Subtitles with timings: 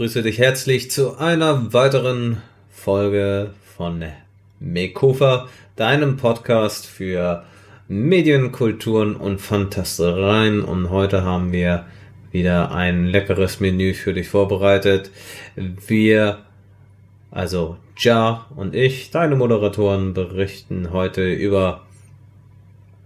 [0.00, 2.38] Begrüße dich herzlich zu einer weiteren
[2.70, 4.02] Folge von
[4.58, 5.46] Mekofa,
[5.76, 7.44] deinem Podcast für
[7.86, 10.62] Medien, Kulturen und Fantastereien.
[10.62, 11.84] Und heute haben wir
[12.30, 15.10] wieder ein leckeres Menü für dich vorbereitet.
[15.54, 16.38] Wir,
[17.30, 21.82] also Ja und ich, deine Moderatoren, berichten heute über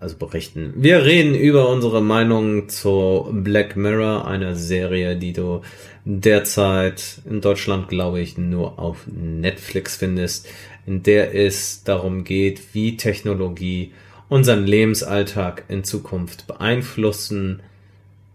[0.05, 0.75] also berichten.
[0.77, 5.63] Wir reden über unsere Meinung zu Black Mirror, einer Serie, die du
[6.05, 10.47] derzeit in Deutschland, glaube ich, nur auf Netflix findest,
[10.87, 13.93] in der es darum geht, wie Technologie
[14.29, 17.61] unseren Lebensalltag in Zukunft beeinflussen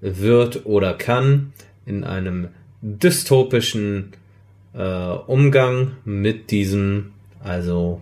[0.02, 1.54] wird oder kann
[1.86, 2.47] in einem
[2.81, 4.14] dystopischen
[4.73, 7.12] äh, Umgang mit diesem,
[7.44, 8.02] also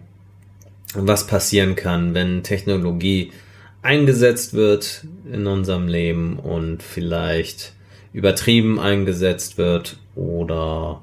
[0.94, 3.32] was passieren kann, wenn Technologie
[3.82, 7.74] eingesetzt wird in unserem Leben und vielleicht
[8.14, 11.02] übertrieben eingesetzt wird oder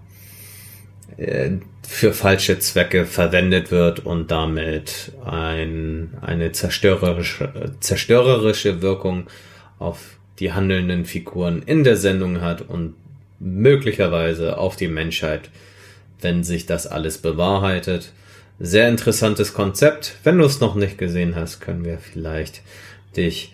[1.17, 1.53] äh,
[1.87, 9.27] für falsche Zwecke verwendet wird und damit ein, eine zerstörerische, zerstörerische Wirkung
[9.79, 12.95] auf die handelnden Figuren in der Sendung hat und
[13.39, 15.51] möglicherweise auf die Menschheit,
[16.21, 18.13] wenn sich das alles bewahrheitet.
[18.61, 20.17] Sehr interessantes Konzept.
[20.23, 22.63] Wenn du es noch nicht gesehen hast, können wir vielleicht
[23.17, 23.53] dich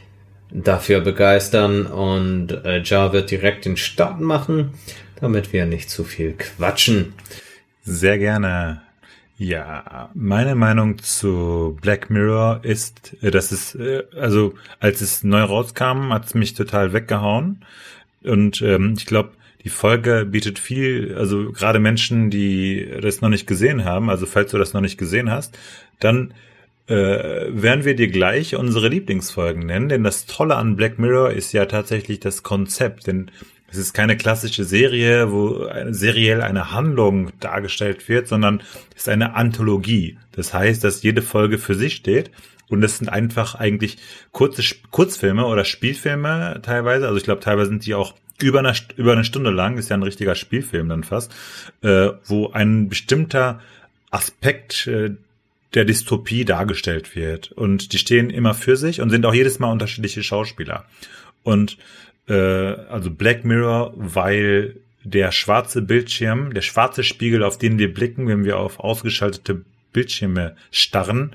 [0.51, 4.75] dafür begeistern und äh, Ja wird direkt den Start machen,
[5.21, 7.15] damit wir nicht zu viel quatschen.
[7.83, 8.83] Sehr gerne.
[9.39, 16.13] Ja, meine Meinung zu Black Mirror ist, dass es, äh, also als es neu rauskam,
[16.13, 17.65] hat es mich total weggehauen.
[18.23, 19.31] Und ähm, ich glaube,
[19.65, 24.51] die Folge bietet viel, also gerade Menschen, die das noch nicht gesehen haben, also falls
[24.51, 25.59] du das noch nicht gesehen hast,
[25.99, 26.33] dann
[26.87, 31.53] äh, werden wir dir gleich unsere Lieblingsfolgen nennen, denn das Tolle an Black Mirror ist
[31.53, 33.31] ja tatsächlich das Konzept, denn
[33.71, 38.63] es ist keine klassische Serie, wo seriell eine Handlung dargestellt wird, sondern
[38.97, 40.19] es ist eine Anthologie.
[40.33, 42.33] Das heißt, dass jede Folge für sich steht
[42.69, 43.99] und es sind einfach eigentlich
[44.33, 47.07] kurze Kurzfilme oder Spielfilme teilweise.
[47.07, 49.97] Also ich glaube, teilweise sind die auch über eine, über eine Stunde lang, ist ja
[49.97, 51.33] ein richtiger Spielfilm dann fast,
[51.83, 53.61] äh, wo ein bestimmter
[54.11, 55.11] Aspekt äh,
[55.75, 57.53] der Dystopie dargestellt wird.
[57.53, 60.85] Und die stehen immer für sich und sind auch jedes Mal unterschiedliche Schauspieler.
[61.43, 61.79] Und
[62.29, 68.27] äh, also Black Mirror, weil der schwarze Bildschirm, der schwarze Spiegel, auf den wir blicken,
[68.29, 69.63] wenn wir auf ausgeschaltete
[69.93, 71.35] Bildschirme starren,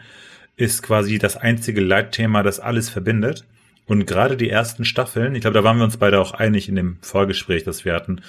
[0.58, 3.46] ist quasi das einzige Leitthema, das alles verbindet.
[3.88, 6.76] Und gerade die ersten Staffeln, ich glaube, da waren wir uns beide auch einig in
[6.76, 8.22] dem Vorgespräch, das wir hatten,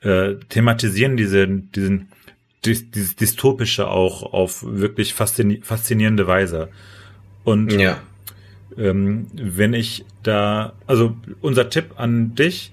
[0.00, 2.08] äh, thematisieren diese, diesen,
[2.64, 6.68] dieses Dystopische auch auf wirklich faszini faszinierende Weise.
[7.44, 7.98] Und ja.
[8.78, 12.72] ähm, wenn ich da, also unser Tipp an dich,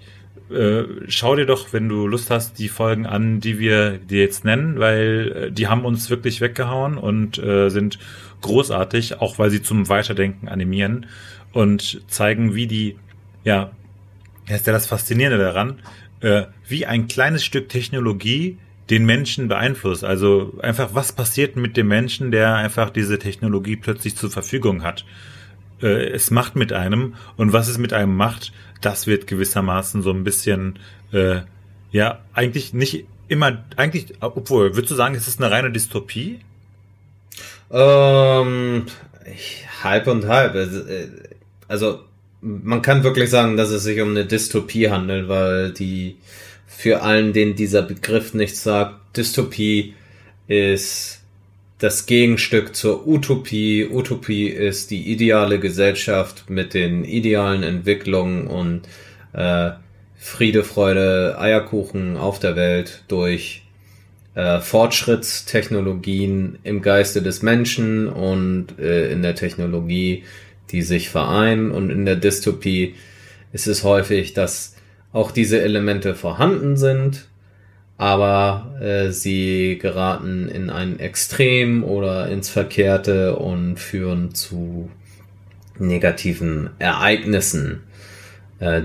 [0.50, 4.46] äh, schau dir doch, wenn du Lust hast, die Folgen an, die wir dir jetzt
[4.46, 8.00] nennen, weil äh, die haben uns wirklich weggehauen und äh, sind
[8.42, 11.06] großartig, auch weil sie zum Weiterdenken animieren
[11.54, 12.98] und zeigen, wie die,
[13.44, 13.72] ja,
[14.48, 15.80] ist ja das Faszinierende daran,
[16.22, 18.58] äh, wie ein kleines Stück Technologie
[18.90, 20.04] den Menschen beeinflusst.
[20.04, 25.06] Also einfach, was passiert mit dem Menschen, der einfach diese Technologie plötzlich zur Verfügung hat?
[25.82, 28.52] Äh, es macht mit einem und was es mit einem macht,
[28.82, 30.80] das wird gewissermaßen so ein bisschen,
[31.12, 31.42] äh,
[31.92, 36.40] ja, eigentlich nicht immer, eigentlich, obwohl, würdest du sagen, es ist eine reine Dystopie?
[37.72, 38.86] Ähm,
[39.84, 40.56] halb und halb.
[40.56, 41.08] Also, äh,
[41.72, 42.02] also
[42.42, 46.18] man kann wirklich sagen, dass es sich um eine Dystopie handelt, weil die
[46.68, 49.94] für allen, denen dieser Begriff nichts sagt, Dystopie
[50.48, 51.22] ist
[51.80, 53.88] das Gegenstück zur Utopie.
[53.90, 58.82] Utopie ist die ideale Gesellschaft mit den idealen Entwicklungen und
[59.32, 59.72] äh,
[60.18, 63.64] Friede, Freude, Eierkuchen auf der Welt durch
[64.36, 70.24] äh, Fortschrittstechnologien im Geiste des Menschen und äh, in der Technologie
[70.70, 72.96] die sich vereinen und in der Dystopie
[73.52, 74.76] ist es häufig, dass
[75.12, 77.28] auch diese Elemente vorhanden sind,
[77.98, 84.90] aber äh, sie geraten in ein Extrem oder ins Verkehrte und führen zu
[85.78, 87.84] negativen Ereignissen,
[88.62, 88.84] äh,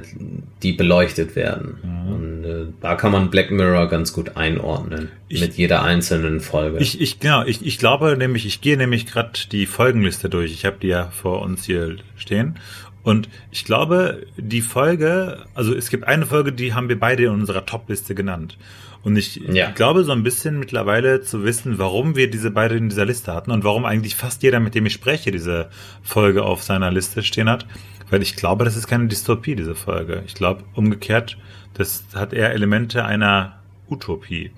[0.62, 1.78] die beleuchtet werden.
[1.82, 2.12] Mhm.
[2.12, 6.78] Und äh, da kann man Black Mirror ganz gut einordnen ich, mit jeder einzelnen Folge.
[6.78, 10.50] Ich, ich genau, ich, ich glaube nämlich, ich gehe nämlich gerade die Folgenliste durch.
[10.52, 12.58] Ich habe die ja vor uns hier stehen.
[13.02, 17.30] Und ich glaube, die Folge, also es gibt eine Folge, die haben wir beide in
[17.30, 18.56] unserer Top-Liste genannt.
[19.04, 19.70] Und ich ja.
[19.70, 23.52] glaube so ein bisschen mittlerweile zu wissen, warum wir diese beide in dieser Liste hatten
[23.52, 25.68] und warum eigentlich fast jeder, mit dem ich spreche, diese
[26.02, 27.66] Folge auf seiner Liste stehen hat.
[28.10, 30.22] Weil ich glaube, das ist keine Dystopie, diese Folge.
[30.26, 31.36] Ich glaube, umgekehrt,
[31.74, 33.58] das hat eher Elemente einer
[33.90, 34.50] Utopie.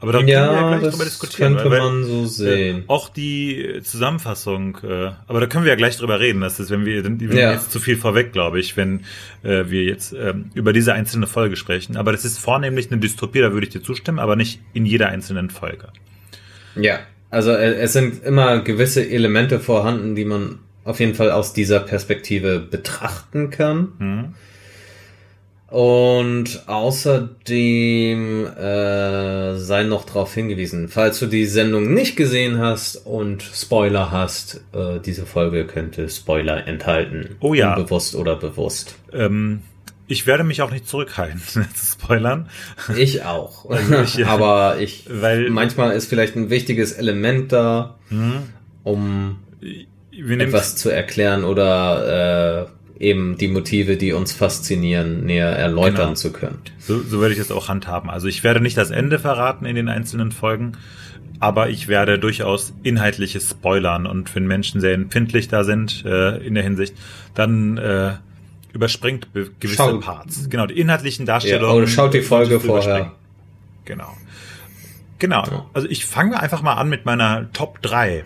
[0.00, 1.54] Aber da Ja, können wir ja gleich drüber diskutieren.
[1.54, 2.78] könnte weil- man so sehen.
[2.80, 6.40] Äh, auch die Zusammenfassung, äh, aber da können wir ja gleich drüber reden.
[6.40, 7.52] Das ist, wenn wir, wir Ja.
[7.52, 9.02] jetzt zu viel vorweg, glaube ich, wenn
[9.44, 11.96] äh, wir jetzt ähm, über diese einzelne Folge sprechen.
[11.96, 15.08] Aber das ist vornehmlich eine Dystopie, da würde ich dir zustimmen, aber nicht in jeder
[15.08, 15.88] einzelnen Folge.
[16.74, 16.98] Ja,
[17.30, 21.80] also äh, es sind immer gewisse Elemente vorhanden, die man auf jeden Fall aus dieser
[21.80, 23.88] Perspektive betrachten kann.
[23.98, 24.34] Hm?
[25.68, 33.42] Und außerdem äh, sei noch darauf hingewiesen, falls du die Sendung nicht gesehen hast und
[33.42, 37.36] Spoiler hast, äh, diese Folge könnte Spoiler enthalten.
[37.40, 37.74] Oh ja.
[37.74, 38.96] Unbewusst oder bewusst.
[39.14, 39.62] Ähm,
[40.08, 42.50] ich werde mich auch nicht zurückhalten zu spoilern.
[42.94, 43.70] Ich auch.
[44.04, 47.96] Ich- Aber ich, Weil- manchmal ist vielleicht ein wichtiges Element da,
[48.84, 52.66] um Wir nehmen etwas zu erklären oder
[52.98, 56.14] äh, eben die Motive, die uns faszinieren, näher erläutern Genau.
[56.14, 56.58] zu können.
[56.78, 58.10] So, so werde ich es auch handhaben.
[58.10, 60.72] Also ich werde nicht das Ende verraten in den einzelnen Folgen,
[61.40, 64.06] aber ich werde durchaus inhaltliches spoilern.
[64.06, 66.94] Und wenn Menschen sehr empfindlich da sind äh, in der Hinsicht,
[67.34, 68.12] dann äh,
[68.72, 70.48] überspringt be- gewisse Schau- Parts.
[70.50, 71.76] Genau, die inhaltlichen Ja, Darstellungen.
[71.76, 73.12] oder schaut die Folge vorher.
[73.84, 74.12] Genau.
[75.18, 75.44] Genau.
[75.44, 75.66] Ja.
[75.72, 78.24] Also ich fange einfach mal an mit meiner Top 3.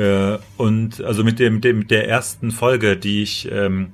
[0.00, 3.92] Äh, und also mit dem, dem mit der ersten Folge, die ich ähm,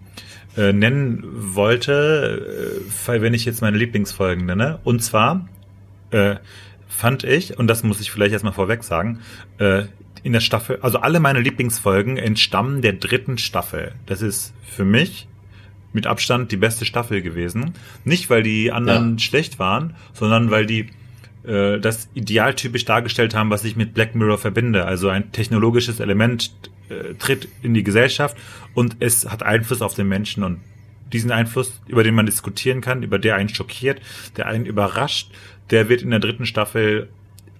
[0.56, 4.78] äh, nennen wollte, äh, wenn ich jetzt meine Lieblingsfolgen nenne.
[4.84, 5.48] Und zwar
[6.12, 6.36] äh,
[6.88, 9.18] fand ich, und das muss ich vielleicht erstmal vorweg sagen,
[9.58, 9.84] äh,
[10.22, 13.92] in der Staffel, also alle meine Lieblingsfolgen entstammen der dritten Staffel.
[14.06, 15.26] Das ist für mich
[15.92, 17.72] mit Abstand die beste Staffel gewesen.
[18.04, 19.18] Nicht, weil die anderen Ja.
[19.18, 20.90] schlecht waren, sondern weil die
[21.46, 24.84] äh, das idealtypisch dargestellt haben, was ich mit Black Mirror verbinde.
[24.84, 26.50] Also ein technologisches Element
[26.88, 28.36] äh, tritt in die Gesellschaft
[28.74, 30.60] und es hat Einfluss auf den Menschen und
[31.12, 34.00] diesen Einfluss, über den man diskutieren kann, über der einen schockiert,
[34.36, 35.30] der einen überrascht,
[35.70, 37.08] der wird in der dritten Staffel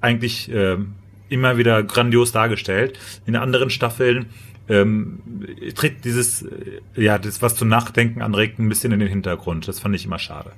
[0.00, 0.94] eigentlich ähm,
[1.28, 2.98] immer wieder grandios dargestellt.
[3.24, 4.26] In anderen Staffeln
[4.68, 5.20] ähm,
[5.74, 9.68] tritt dieses, äh, ja, das, was zum Nachdenken anregt, ein bisschen in den Hintergrund.
[9.68, 10.52] Das fand ich immer schade.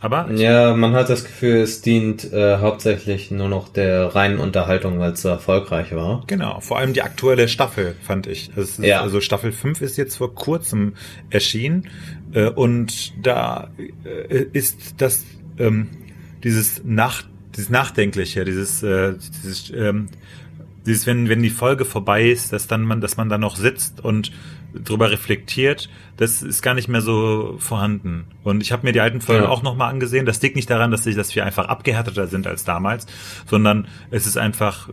[0.00, 4.98] Aber Ja, man hat das Gefühl, es dient äh, hauptsächlich nur noch der reinen Unterhaltung,
[5.00, 6.22] weil es so erfolgreich war.
[6.26, 8.56] Genau, vor allem die aktuelle Staffel, fand ich.
[8.56, 9.02] Ist, Ja.
[9.02, 10.94] Also Staffel 5 ist jetzt vor kurzem
[11.30, 11.88] erschienen
[12.32, 13.70] äh, und da
[14.04, 15.24] äh, ist das
[15.58, 15.88] ähm,
[16.44, 17.24] dieses Nach
[17.58, 20.06] dieses Nachdenkliche, dieses, äh, dieses, ähm,
[20.86, 24.02] dieses, wenn, wenn die Folge vorbei ist, dass dann man, dass man da noch sitzt
[24.02, 24.30] und
[24.84, 28.26] drüber reflektiert, das ist gar nicht mehr so vorhanden.
[28.42, 29.48] Und ich habe mir die alten Folgen Ja.
[29.48, 30.26] auch nochmal angesehen.
[30.26, 33.06] Das liegt nicht daran, dass, ich, dass wir einfach abgehärteter sind als damals,
[33.46, 34.88] sondern es ist einfach,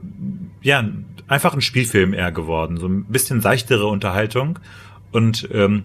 [0.62, 0.84] ja,
[1.28, 2.78] einfach ein Spielfilm eher geworden.
[2.78, 4.60] So ein bisschen seichtere Unterhaltung.
[5.12, 5.84] Und ähm,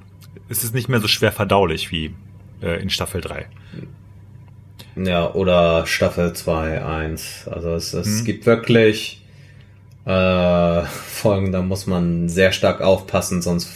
[0.48, 2.14] es ist nicht mehr so schwer verdaulich wie
[2.62, 3.46] äh, in Staffel 3.
[4.96, 7.48] Ja, oder Staffel 2, 1.
[7.48, 8.24] Also es, es Mhm.
[8.24, 9.24] gibt wirklich
[10.04, 13.70] äh, Folgen, da muss man sehr stark aufpassen, sonst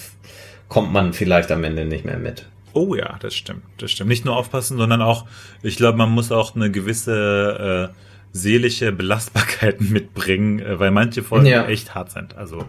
[0.68, 2.46] kommt man vielleicht am Ende nicht mehr mit.
[2.72, 4.08] Oh ja, das stimmt, das stimmt.
[4.08, 5.26] Nicht nur aufpassen, sondern auch,
[5.62, 7.98] ich glaube, man muss auch eine gewisse äh,
[8.32, 11.66] seelische Belastbarkeit mitbringen, äh, weil manche Folgen Ja.
[11.66, 12.36] echt hart sind.
[12.36, 12.64] Also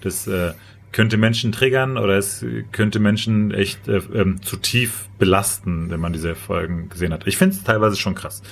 [0.00, 0.52] das äh,
[0.92, 6.12] könnte Menschen triggern oder es könnte Menschen echt äh, ähm, zu tief belasten, wenn man
[6.14, 7.26] diese Folgen gesehen hat.
[7.26, 8.42] Ich finde es teilweise schon krass.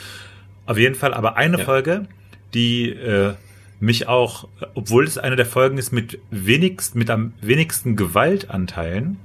[0.67, 1.65] Auf jeden Fall, aber eine Ja.
[1.65, 2.07] Folge,
[2.53, 3.33] die äh,
[3.81, 9.19] mich auch, obwohl es eine der Folgen ist mit wenigst, mit am wenigsten Gewaltanteilen,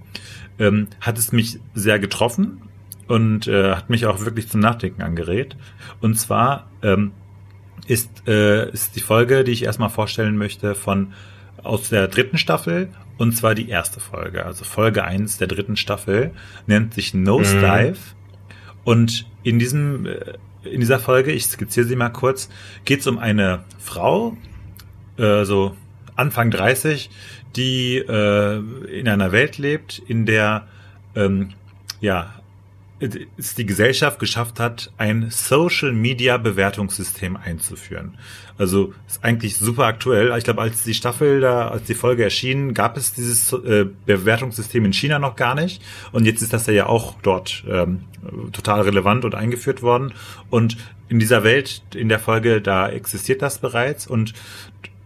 [0.60, 2.62] ähm, hat es mich sehr getroffen
[3.08, 5.58] und äh, hat mich auch wirklich zum Nachdenken angeregt.
[6.02, 7.12] Und zwar ähm,
[7.88, 11.14] ist, äh, ist die Folge, die ich erstmal vorstellen möchte, von
[11.64, 14.46] aus der dritten Staffel und zwar die erste Folge.
[14.46, 16.32] Also Folge 1 der dritten Staffel
[16.68, 17.98] nennt sich Nosedive.
[18.84, 20.34] Und in diesem, äh,
[20.64, 22.50] in dieser Folge, ich skizziere sie mal kurz,
[22.86, 24.38] geht es um eine Frau,
[25.18, 25.76] äh, so
[26.16, 27.10] Anfang 30,
[27.56, 28.58] die äh,
[28.92, 30.68] in einer Welt lebt, in der
[31.16, 31.50] ähm,
[32.02, 32.34] ja
[33.38, 38.18] es die Gesellschaft geschafft hat, ein Social Media Bewertungssystem einzuführen.
[38.58, 40.36] Also ist eigentlich super aktuell.
[40.38, 44.86] Ich glaube, als die Staffel da, als die Folge erschien, gab es dieses äh, Bewertungssystem
[44.86, 45.82] in China noch gar nicht.
[46.12, 48.02] Und jetzt ist das ja auch dort ähm,
[48.52, 50.14] total relevant und eingeführt worden.
[50.50, 50.78] Und
[51.10, 54.08] in dieser Welt, in der Folge, da existiert das bereits.
[54.08, 54.34] Und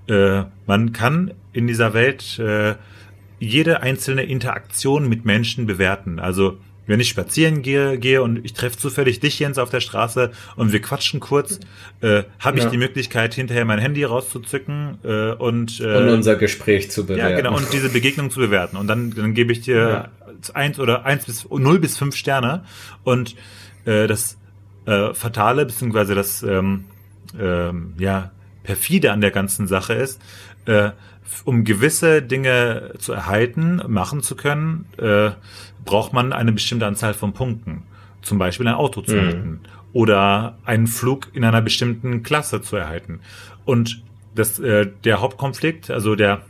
[0.08, 2.75] äh, man kann in dieser Welt äh,
[3.39, 6.20] jede einzelne Interaktion mit Menschen bewerten.
[6.20, 10.32] Also wenn ich spazieren gehe, gehe und ich treffe zufällig dich, Jens, auf der Straße
[10.56, 11.60] und wir quatschen kurz,
[12.01, 12.70] äh, habe ich Ja.
[12.70, 17.32] die Möglichkeit, hinterher mein Handy rauszuzücken äh, und, äh, Und unser Gespräch zu bewerten.
[17.32, 18.77] ja, genau, und diese Begegnung zu bewerten.
[18.77, 20.10] Und dann, dann gebe ich dir
[20.53, 22.63] eins oder eins bis null bis fünf Sterne.
[23.03, 23.36] Und
[23.86, 24.38] äh, das
[24.86, 26.86] äh, Fatale, beziehungsweise das ähm,
[27.39, 28.32] ähm, ja,
[28.63, 30.22] perfide an der ganzen Sache ist,
[30.65, 30.91] äh,
[31.46, 35.31] um gewisse Dinge zu erhalten, machen zu können, äh,
[35.86, 37.84] braucht man eine bestimmte Anzahl von Punkten.
[38.22, 39.19] Zum Beispiel ein Auto zu mhm.
[39.19, 39.60] erhalten
[39.93, 43.19] oder einen Flug in einer bestimmten Klasse zu erhalten.
[43.65, 44.03] Und
[44.36, 46.41] das, äh, der Hauptkonflikt, also der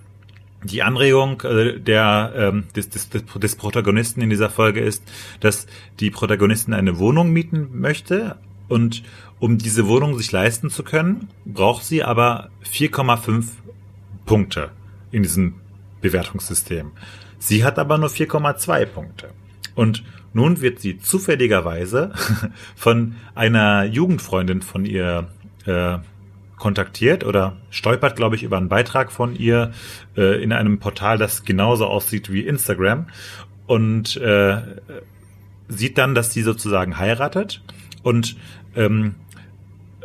[0.64, 5.04] die Anregung äh, der, ähm, des, des, des Protagonisten in dieser Folge ist,
[5.40, 5.68] dass
[6.00, 9.04] die Protagonistin eine Wohnung mieten möchte und
[9.40, 13.46] um diese Wohnung sich leisten zu können, braucht sie aber 4,5
[14.28, 14.70] Punkte
[15.10, 15.56] in diesem
[16.02, 16.92] Bewertungssystem.
[17.40, 19.30] Sie hat aber nur 4,2 Punkte.
[19.74, 20.04] Und
[20.34, 22.14] nun wird sie zufälligerweise
[22.76, 25.30] von einer Jugendfreundin von ihr
[25.66, 25.98] äh,
[26.58, 29.72] kontaktiert oder stolpert, glaube ich, über einen Beitrag von ihr
[30.16, 33.08] äh, in einem Portal, das genauso aussieht wie Instagram
[33.68, 34.62] und äh,
[35.68, 37.62] sieht dann, dass sie sozusagen heiratet
[38.02, 38.38] und
[38.76, 39.16] ähm,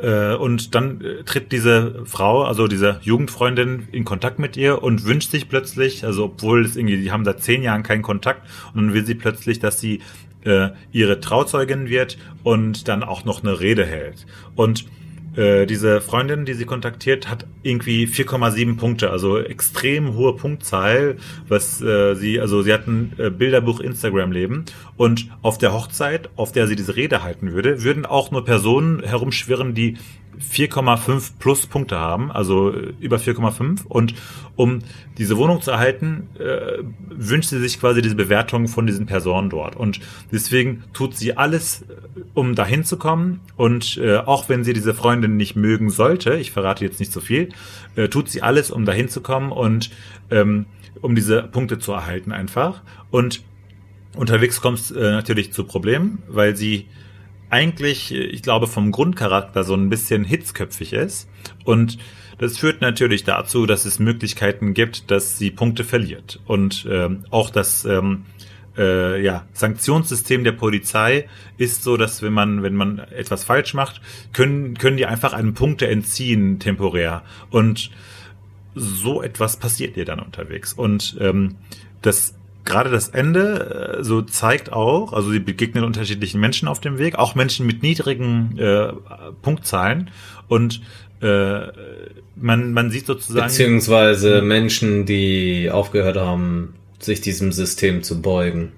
[0.02, 5.04] äh, und dann äh, tritt diese Frau, also diese Jugendfreundin, in Kontakt mit ihr und
[5.04, 8.42] wünscht sich plötzlich, also obwohl es irgendwie, die haben seit zehn Jahren keinen Kontakt,
[8.74, 10.00] und dann will sie plötzlich, dass sie
[10.44, 14.26] äh, ihre Trauzeugin wird und dann auch noch eine Rede hält.
[14.56, 14.86] Und
[15.36, 21.16] äh, diese Freundin, die sie kontaktiert, hat irgendwie 4,7 Punkte, also extrem hohe Punktzahl,
[21.48, 26.52] was äh, sie, also sie hat ein äh, Bilderbuch Instagram-Leben und auf der Hochzeit, auf
[26.52, 29.96] der sie diese Rede halten würde, würden auch nur Personen herumschwirren, die
[30.40, 33.86] 4,5 plus Punkte haben, also äh, über 4,5.
[33.86, 34.14] Und
[34.56, 34.80] um
[35.18, 39.76] diese Wohnung zu erhalten, äh, wünscht sie sich quasi diese Bewertung von diesen Personen dort.
[39.76, 43.40] Und deswegen tut sie alles, äh, um dahin zu kommen.
[43.56, 47.20] Und äh, auch wenn sie diese Freundin nicht mögen sollte, ich verrate jetzt nicht so
[47.20, 47.48] viel,
[47.96, 49.90] äh, tut sie alles, um dahin zu kommen und
[50.30, 50.66] ähm,
[51.00, 52.82] um diese Punkte zu erhalten einfach.
[53.10, 53.42] Und
[54.14, 56.86] unterwegs kommt es äh, natürlich zu Problemen, weil sie
[57.48, 61.28] eigentlich, ich glaube, vom Grundcharakter so ein bisschen hitzköpfig ist.
[61.64, 61.98] Und
[62.42, 66.40] das führt natürlich dazu, dass es Möglichkeiten gibt, dass sie Punkte verliert.
[66.44, 68.24] Und ähm, auch das ähm,
[68.76, 74.00] äh, ja, Sanktionssystem der Polizei ist so, dass wenn man, wenn man etwas falsch macht,
[74.32, 77.22] können, können die einfach einen Punkte entziehen, temporär.
[77.50, 77.92] Und
[78.74, 80.72] so etwas passiert dir dann unterwegs.
[80.72, 81.54] Und ähm,
[82.00, 82.34] das
[82.64, 87.16] gerade das Ende äh, so zeigt auch, also sie begegnen unterschiedlichen Menschen auf dem Weg,
[87.16, 88.92] auch Menschen mit niedrigen äh,
[89.42, 90.10] Punktzahlen
[90.48, 90.80] und
[91.22, 91.72] äh,
[92.36, 93.46] man, man sieht sozusagen.
[93.46, 94.42] Beziehungsweise.
[94.42, 98.72] Menschen, die aufgehört haben, sich diesem System zu beugen.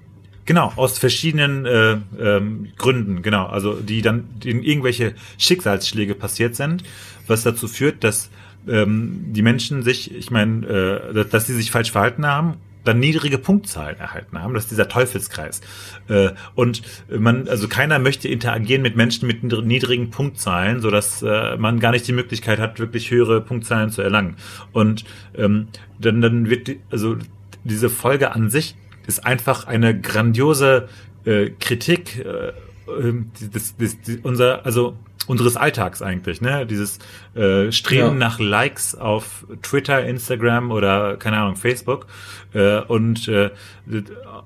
[0.46, 3.46] Genau, aus verschiedenen äh, ähm, Gründen, genau.
[3.46, 6.84] Also die dann denen irgendwelche Schicksalsschläge passiert sind,
[7.26, 8.28] was dazu führt, dass
[8.68, 10.66] ähm, die Menschen sich, ich meine,
[11.14, 14.54] äh, dass sie sich falsch verhalten haben dann niedrige Punktzahlen erhalten haben.
[14.54, 15.60] Das ist dieser Teufelskreis.
[16.08, 21.56] Äh, und man, also keiner möchte interagieren mit Menschen mit niedrigen Punktzahlen, so dass äh,
[21.56, 24.36] man gar nicht die Möglichkeit hat, wirklich höhere Punktzahlen zu erlangen.
[24.72, 25.04] Und
[25.36, 27.16] ähm, dann, dann wird, die, also
[27.64, 28.76] diese Folge an sich
[29.06, 30.88] ist einfach eine grandiose
[31.24, 32.24] äh, Kritik.
[32.24, 32.52] Äh,
[32.88, 36.66] ähm, das, das, das, unser, also unseres Alltags eigentlich, ne?
[36.66, 36.98] Dieses
[37.34, 38.14] äh, Streben ja.
[38.14, 42.06] nach Likes auf Twitter, Instagram oder keine Ahnung Facebook
[42.52, 43.50] äh, und äh,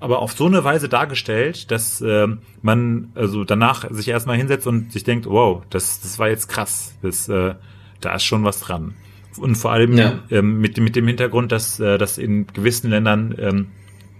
[0.00, 2.28] aber auf so eine Weise dargestellt, dass äh,
[2.62, 6.96] man also danach sich erstmal hinsetzt und sich denkt, wow, das das war jetzt krass,
[7.02, 7.54] das äh,
[8.00, 8.94] da ist schon was dran
[9.38, 10.18] und vor allem ja.
[10.30, 13.66] ähm, mit mit dem Hintergrund, dass äh, dass in gewissen Ländern ähm,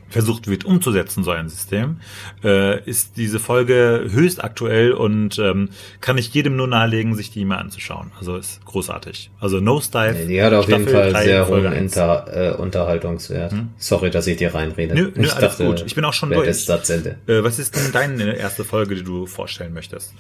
[0.09, 2.01] versucht wird umzusetzen, so ein System,
[2.43, 7.45] äh, ist diese Folge höchst aktuell und ähm, kann ich jedem nur nahelegen, sich die
[7.45, 8.13] mal anzuschauen.
[8.19, 9.31] Also ist großartig.
[9.41, 10.27] Also No Style.
[10.27, 13.53] Die hat auf Staffel jeden Fall sehr hohen Inter, äh, Unterhaltungswert.
[13.53, 13.69] Hm?
[13.77, 14.95] Sorry, dass ich dir reinrede.
[14.95, 15.85] Nö, nö, ich alles dachte, gut.
[15.87, 16.49] Ich bin auch schon durch.
[16.49, 20.15] Äh, was ist denn deine erste Folge, die du vorstellen möchtest?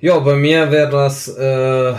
[0.00, 1.94] Ja, bei mir wäre das, äh,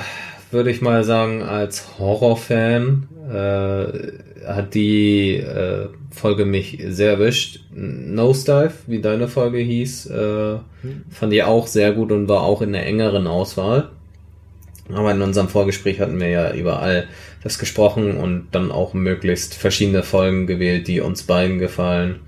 [0.52, 7.62] würde ich mal sagen, als Horrorfan äh, hat die äh, Folge mich sehr erwischt.
[7.72, 10.58] Nosedive, wie deine Folge hieß, äh,
[11.10, 13.90] fand ich auch sehr gut und war auch in der engeren Auswahl.
[14.92, 17.08] Aber in unserem Vorgespräch hatten wir ja überall
[17.44, 22.20] das gesprochen und dann auch möglichst verschiedene Folgen gewählt, die uns beiden gefallen,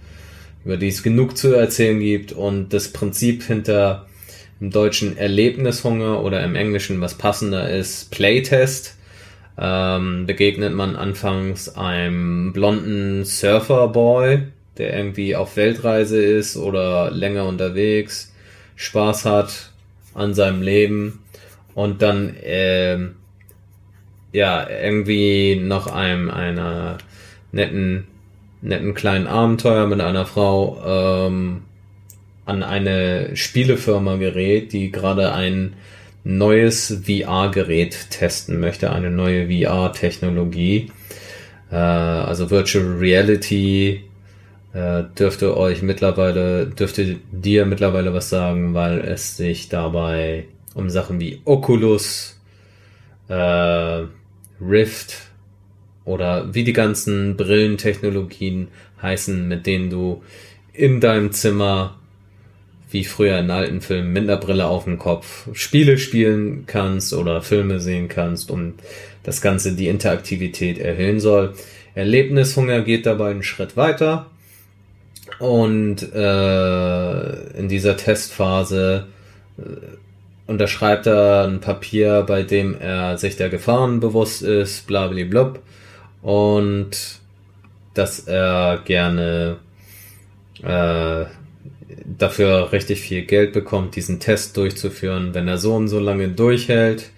[0.63, 4.06] über die es genug zu erzählen gibt und das Prinzip hinter
[4.60, 8.96] im Deutschen Erlebnishunger oder im Englischen was passender ist, Playtest
[9.62, 14.39] ähm, begegnet man anfangs einem blonden Surferboy,
[14.77, 18.34] der irgendwie auf Weltreise ist oder länger unterwegs,
[18.75, 19.72] Spaß hat
[20.15, 21.20] an seinem Leben
[21.75, 22.98] und dann äh,
[24.34, 26.98] ja irgendwie nach einem einer
[27.51, 28.08] netten
[28.62, 30.82] netten kleinen Abenteuer mit einer Frau
[31.27, 31.62] ähm,
[32.46, 35.74] an eine Spielefirma gerät, die gerade ein
[36.24, 40.92] neues VR-Gerät testen möchte, eine neue VR-Technologie.
[41.72, 44.04] Äh, also Virtual Reality
[44.74, 51.20] äh, dürfte euch mittlerweile, dürfte dir mittlerweile was sagen, weil es sich dabei um Sachen
[51.20, 52.40] wie Oculus,
[53.28, 54.04] äh,
[54.62, 55.18] Rift
[56.06, 58.68] oder wie die ganzen Brillentechnologien
[59.01, 60.24] heißen, mit denen du
[60.74, 62.00] in deinem Zimmer
[62.91, 67.41] wie früher in alten Filmen mit einer Brille auf dem Kopf Spiele spielen kannst oder
[67.41, 68.75] Filme sehen kannst und
[69.24, 71.53] das Ganze die Interaktivität erhöhen soll.
[71.95, 74.27] Erlebnishunger geht dabei einen Schritt weiter
[75.39, 79.07] und äh, in dieser Testphase
[79.57, 79.62] äh,
[80.48, 85.60] unterschreibt er ein Papier, bei dem er sich der Gefahren bewusst ist, blablablub
[86.21, 87.19] und
[87.93, 89.57] dass er gerne
[90.63, 91.25] äh,
[92.18, 95.34] dafür richtig viel Geld bekommt, diesen Test durchzuführen.
[95.34, 97.10] Wenn er so und so lange durchhält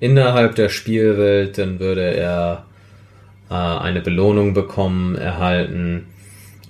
[0.00, 2.66] innerhalb der Spielwelt, dann würde er
[3.50, 6.06] äh, eine Belohnung bekommen, erhalten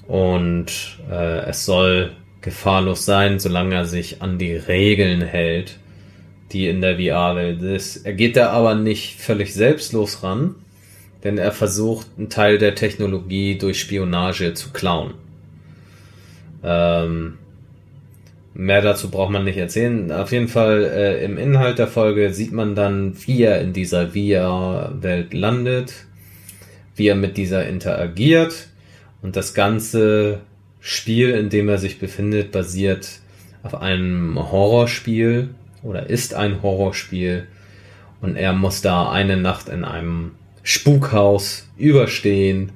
[0.07, 5.79] und äh, es soll gefahrlos sein, solange er sich an die Regeln hält,
[6.53, 8.07] die in der VR-Welt ist.
[8.07, 10.55] Er geht da aber nicht völlig selbstlos ran,
[11.25, 15.15] denn er versucht, einen Teil der Technologie durch Spionage zu klauen.
[16.63, 17.39] Ähm,
[18.57, 20.11] mehr dazu braucht man nicht erzählen.
[20.11, 24.09] Auf jeden Fall äh, im Inhalt der Folge sieht man dann, wie er in dieser
[24.09, 25.93] VR-Welt landet,
[26.95, 28.69] wie er mit dieser interagiert.
[29.21, 30.41] Und das ganze
[30.81, 33.21] Spiel, in dem er sich befindet, basiert
[33.63, 35.51] auf einem Horrorspiel
[35.83, 37.47] oder ist ein Horrorspiel.
[38.23, 42.73] Und er muss da eine Nacht in einem Spukhaus überstehen.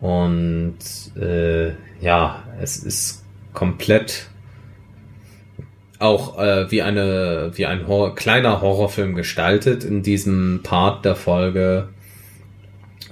[0.00, 0.78] Und
[1.18, 4.28] äh, ja, es ist komplett
[5.98, 11.88] auch äh, wie eine wie ein Horror, kleiner Horrorfilm gestaltet in diesem Part der Folge.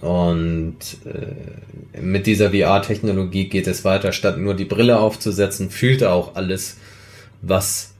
[0.00, 6.12] Und äh, mit dieser VR-Technologie geht es weiter, statt nur die Brille aufzusetzen, fühlt er
[6.12, 6.76] auch alles,
[7.42, 7.94] was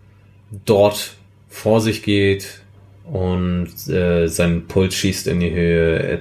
[0.65, 1.15] dort
[1.49, 2.61] vor sich geht.
[3.05, 6.21] Und äh, sein Puls schießt in die Höhe.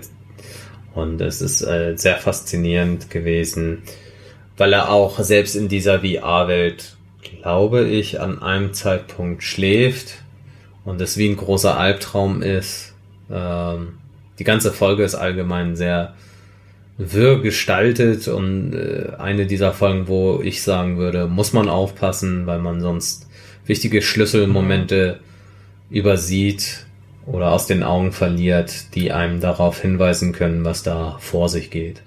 [0.93, 3.83] Und es ist äh, sehr faszinierend gewesen
[4.57, 6.95] weil er auch selbst in dieser VR-Welt,
[7.45, 10.23] glaube ich, an einem Zeitpunkt schläft
[10.83, 12.95] und es wie ein großer Albtraum ist.
[13.29, 13.99] Ähm,
[14.39, 16.15] die ganze Folge ist allgemein sehr
[16.97, 22.57] wirr gestaltet und äh, eine dieser Folgen, wo ich sagen würde, muss man aufpassen, weil
[22.57, 23.29] man sonst
[23.67, 25.19] wichtige Schlüsselmomente
[25.91, 26.87] übersieht
[27.27, 32.01] oder aus den Augen verliert, die einem darauf hinweisen können, was da vor sich geht.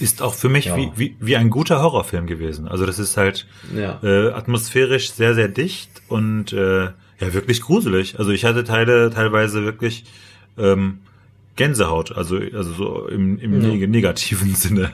[0.00, 0.76] Ist auch für mich ja.
[0.76, 2.66] wie, wie, wie ein guter Horrorfilm gewesen.
[2.66, 4.00] Also das ist halt ja.
[4.02, 6.84] äh, atmosphärisch sehr, sehr dicht und äh,
[7.20, 8.18] ja, wirklich gruselig.
[8.18, 10.04] Also ich hatte Teile teilweise wirklich
[10.58, 11.00] ähm,
[11.56, 13.86] Gänsehaut, also, also so im, im ja.
[13.86, 14.92] negativen Sinne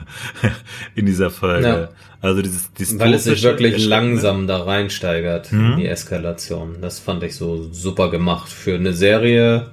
[0.95, 1.89] in dieser Folge.
[2.19, 5.71] Also dieses, dieses Weil es sich wirklich langsam da reinsteigert mhm.
[5.71, 6.77] in die Eskalation.
[6.81, 8.49] Das fand ich so super gemacht.
[8.49, 9.71] Für eine Serie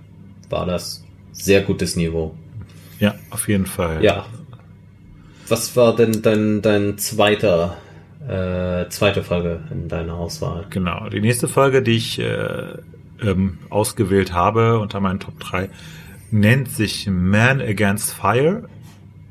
[0.50, 2.36] war das sehr gutes Niveau.
[3.00, 4.04] Ja, auf jeden Fall.
[4.04, 4.26] Ja,
[5.48, 7.76] was war denn dein, dein zweiter,
[8.26, 10.66] äh, zweite Folge in deiner Auswahl?
[10.70, 12.78] Genau, die nächste Folge, die ich äh,
[13.22, 15.68] ähm, ausgewählt habe unter meinen Top 3,
[16.30, 18.68] nennt sich Man Against Fire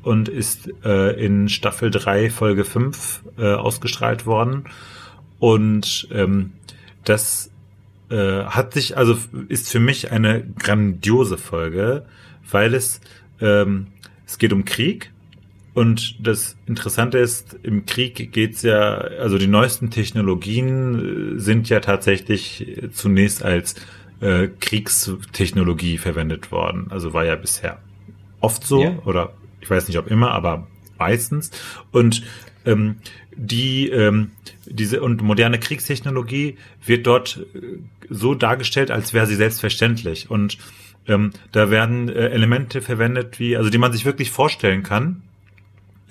[0.02, 4.64] und ist äh, in Staffel 3, Folge 5 äh, ausgestrahlt worden.
[5.38, 6.52] Und ähm,
[7.04, 7.50] das
[8.10, 9.16] äh, hat sich, also
[9.48, 12.04] ist für mich eine grandiose Folge,
[12.50, 13.00] weil es,
[13.40, 13.88] ähm,
[14.26, 15.13] es geht um Krieg
[15.74, 21.80] und das Interessante ist, im Krieg geht's ja, also die neuesten Technologien äh, sind ja
[21.80, 23.74] tatsächlich zunächst als
[24.20, 26.86] äh, Kriegstechnologie verwendet worden.
[26.90, 27.78] Also war ja bisher
[28.40, 28.98] oft so, ja.
[29.04, 31.50] oder ich weiß nicht ob immer, aber meistens.
[31.90, 32.22] Und
[32.64, 32.96] ähm,
[33.34, 34.30] die ähm,
[34.66, 36.56] diese und moderne Kriegstechnologie
[36.86, 40.30] wird dort äh, so dargestellt, als wäre sie selbstverständlich.
[40.30, 40.56] Und
[41.08, 45.23] ähm, da werden äh, Elemente verwendet, wie also die man sich wirklich vorstellen kann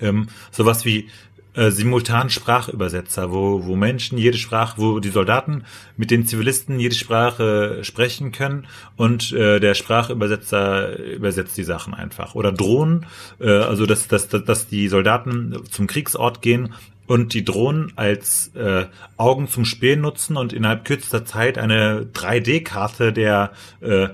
[0.00, 1.08] ähm, sowas wie
[1.54, 5.62] äh, simultan Sprachübersetzer, wo, wo Menschen jede Sprache, wo die Soldaten
[5.96, 12.34] mit den Zivilisten jede Sprache sprechen können und äh, der Sprachübersetzer übersetzt die Sachen einfach.
[12.34, 13.06] Oder Drohnen,
[13.38, 16.74] äh, also dass, dass, dass die Soldaten zum Kriegsort gehen
[17.06, 23.12] und die Drohnen als äh, Augen zum Spähen nutzen und innerhalb kürzester Zeit eine 3D-Karte
[23.12, 24.08] der, äh,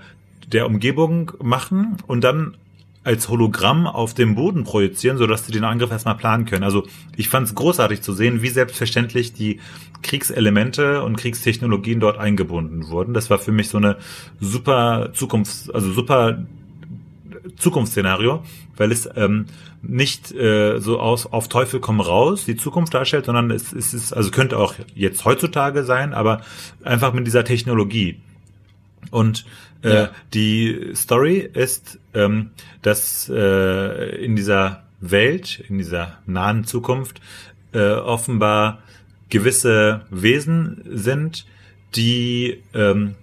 [0.47, 2.57] der Umgebung machen und dann
[3.03, 6.65] als Hologramm auf dem Boden projizieren, sodass sie den Angriff erstmal planen können.
[6.65, 6.87] Also
[7.17, 9.61] ich fand es großartig zu sehen, wie selbstverständlich die
[10.03, 13.15] Kriegselemente und Kriegstechnologien dort eingebunden wurden.
[13.15, 13.97] Das war für mich so eine
[14.39, 16.45] super Zukunfts-, also super
[17.57, 18.43] Zukunftsszenario,
[18.77, 19.47] weil es ähm,
[19.83, 24.13] nicht äh, so aus auf Teufel komm raus die Zukunft darstellt, sondern es, es ist
[24.13, 26.43] also könnte auch jetzt heutzutage sein, aber
[26.85, 28.21] einfach mit dieser Technologie.
[29.11, 29.47] Und
[29.83, 30.11] äh, ja.
[30.35, 32.51] die Story ist, ähm,
[32.83, 37.21] dass äh, in dieser Welt, in dieser nahen Zukunft
[37.73, 38.83] äh, offenbar
[39.29, 41.47] gewisse Wesen sind,
[41.95, 43.15] die ähm,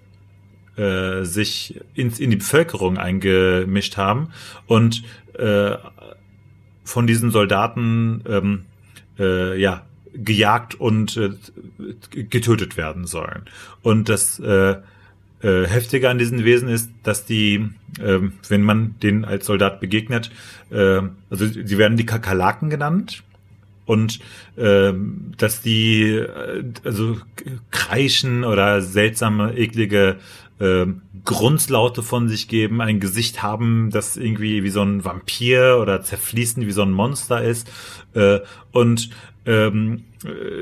[0.76, 4.30] äh, sich ins, in die Bevölkerung eingemischt haben
[4.66, 5.04] und
[5.38, 5.76] äh,
[6.84, 8.66] von diesen Soldaten ähm,
[9.20, 11.32] äh, ja gejagt und äh,
[12.10, 13.44] getötet werden sollen.
[13.82, 14.78] Und das äh,
[15.42, 17.70] äh, Heftige an diesen Wesen ist, dass die,
[18.00, 20.32] äh, wenn man denen als Soldat begegnet,
[20.72, 23.24] äh, also sie werden die Kakerlaken genannt
[23.86, 24.20] und
[24.58, 24.94] äh,
[25.38, 27.18] dass die äh, also
[27.72, 30.18] kreischen oder seltsame, eklige
[30.60, 30.86] äh,
[31.24, 36.66] Grunzlaute von sich geben, ein Gesicht haben, das irgendwie wie so ein Vampir oder zerfließend
[36.66, 37.70] wie so ein Monster ist.
[38.14, 38.40] Äh,
[38.72, 39.10] und
[39.46, 40.04] ähm,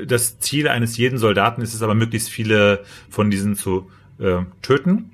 [0.06, 5.10] das Ziel eines jeden Soldaten ist es aber, möglichst viele von diesen zu äh, töten.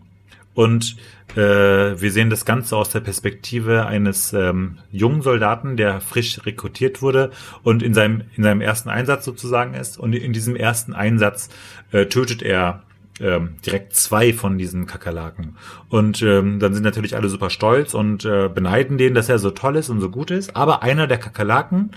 [0.54, 0.96] Und
[1.34, 7.00] äh, wir sehen das Ganze aus der Perspektive eines ähm, jungen Soldaten, der frisch rekrutiert
[7.00, 7.30] wurde
[7.62, 9.98] und in seinem, in seinem ersten Einsatz sozusagen ist.
[9.98, 11.48] Und in diesem ersten Einsatz
[11.90, 12.82] äh, tötet er
[13.20, 15.56] ähm, direkt zwei von diesen Kakerlaken.
[15.88, 19.50] Und ähm, dann sind natürlich alle super stolz und äh, beneiden den, dass er so
[19.50, 20.56] toll ist und so gut ist.
[20.56, 21.92] Aber einer der Kakerlaken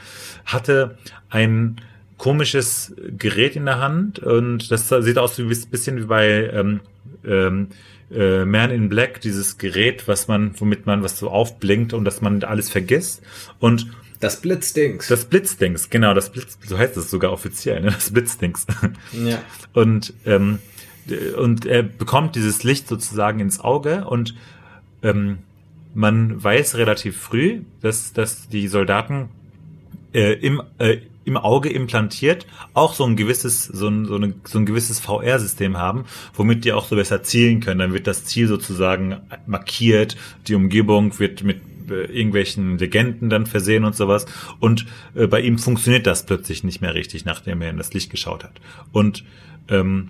[0.46, 0.98] hatte
[1.30, 1.78] ein
[2.18, 6.80] komisches Gerät in der Hand und das sieht aus wie ein bisschen wie bei ähm,
[7.26, 7.68] ähm,
[8.12, 12.22] äh, Man in Black, dieses Gerät, was man, womit man was so aufblinkt und dass
[12.22, 13.22] man alles vergisst.
[13.60, 13.88] Und
[14.20, 15.08] das Blitzdings.
[15.08, 17.92] Das Blitzdings, genau, das Blitz, so heißt es sogar offiziell, ne?
[17.92, 18.66] Das Blitzdings.
[19.12, 19.42] Ja.
[19.74, 20.60] Und ähm,
[21.38, 24.34] und er bekommt dieses Licht sozusagen ins Auge und
[25.04, 25.40] ähm,
[25.94, 29.30] man weiß relativ früh, dass, dass die Soldaten
[30.14, 34.60] äh, im, äh, im Auge implantiert auch so ein gewisses, so ein, so, eine, so
[34.60, 37.80] ein gewisses VR-System haben, womit die auch so besser zielen können.
[37.80, 40.16] Dann wird das Ziel sozusagen markiert,
[40.48, 44.26] die Umgebung wird mit äh, irgendwelchen Legenden dann versehen und sowas.
[44.60, 44.86] Und
[45.16, 48.44] äh, bei ihm funktioniert das plötzlich nicht mehr richtig, nachdem er in das Licht geschaut
[48.44, 48.62] hat.
[48.92, 49.24] Und
[49.68, 50.10] ähm,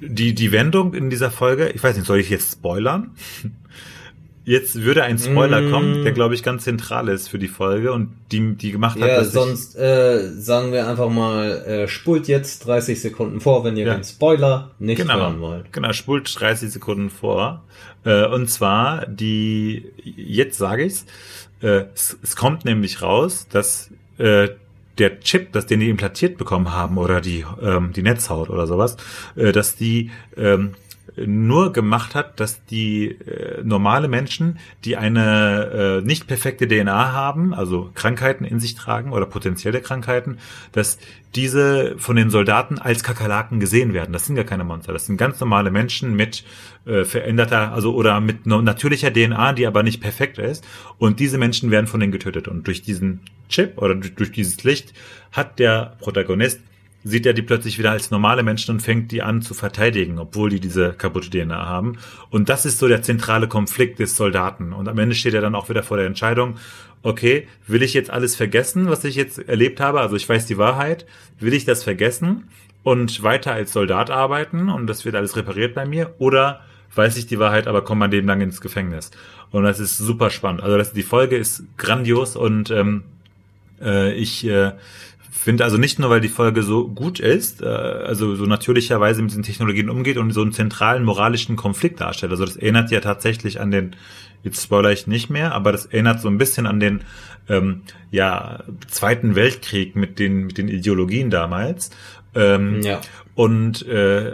[0.00, 3.10] die, die Wendung in dieser Folge, ich weiß nicht, soll ich jetzt spoilern?
[4.44, 5.70] Jetzt würde ein Spoiler mm.
[5.70, 9.08] kommen, der glaube ich ganz zentral ist für die Folge und die, die gemacht hat.
[9.08, 13.86] Ja, sonst äh, sagen wir einfach mal, äh, spult jetzt 30 Sekunden vor, wenn ihr
[13.86, 13.94] ja.
[13.94, 15.14] den Spoiler nicht genau.
[15.14, 15.72] hören wollt.
[15.72, 17.62] Genau, spult 30 Sekunden vor.
[18.04, 21.06] Äh, und zwar die, jetzt sage ich's,
[21.62, 24.48] äh, es, es kommt nämlich raus, dass äh,
[24.98, 28.96] der Chip, das den die implantiert bekommen haben oder die ähm, die Netzhaut oder sowas,
[29.36, 30.74] äh, dass die ähm,
[31.16, 37.54] nur gemacht hat, dass die äh, normale Menschen, die eine äh, nicht perfekte DNA haben,
[37.54, 40.38] also Krankheiten in sich tragen oder potenzielle Krankheiten,
[40.72, 40.98] dass
[41.34, 44.12] diese von den Soldaten als Kakerlaken gesehen werden.
[44.12, 46.44] Das sind gar keine Monster, das sind ganz normale Menschen mit
[46.84, 50.64] äh, veränderter, also oder mit natürlicher DNA, die aber nicht perfekt ist.
[50.98, 52.48] Und diese Menschen werden von denen getötet.
[52.48, 54.92] Und durch diesen Chip oder durch, durch dieses Licht
[55.30, 56.60] hat der Protagonist
[57.04, 60.50] sieht er die plötzlich wieder als normale Menschen und fängt die an zu verteidigen, obwohl
[60.50, 61.98] die diese kaputte DNA haben.
[62.30, 64.72] Und das ist so der zentrale Konflikt des Soldaten.
[64.72, 66.56] Und am Ende steht er dann auch wieder vor der Entscheidung,
[67.02, 70.00] okay, will ich jetzt alles vergessen, was ich jetzt erlebt habe?
[70.00, 71.06] Also ich weiß die Wahrheit.
[71.40, 72.48] Will ich das vergessen
[72.82, 76.14] und weiter als Soldat arbeiten und das wird alles repariert bei mir?
[76.18, 76.60] Oder
[76.94, 79.10] weiß ich die Wahrheit, aber komme mein Leben lang ins Gefängnis?
[79.50, 80.62] Und das ist super spannend.
[80.62, 83.02] Also das, die Folge ist grandios und ähm,
[83.80, 84.72] äh, ich äh,
[85.38, 89.30] finde also nicht nur, weil die Folge so gut ist, äh, also so natürlicherweise mit
[89.30, 92.32] diesen Technologien umgeht und so einen zentralen moralischen Konflikt darstellt.
[92.32, 93.96] Also das erinnert ja tatsächlich an den,
[94.42, 97.00] jetzt spoiler ich nicht mehr, aber das erinnert so ein bisschen an den
[97.48, 101.90] ähm, ja, Zweiten Weltkrieg mit den, mit den Ideologien damals.
[102.34, 103.00] Ähm, ja.
[103.34, 104.32] Und äh,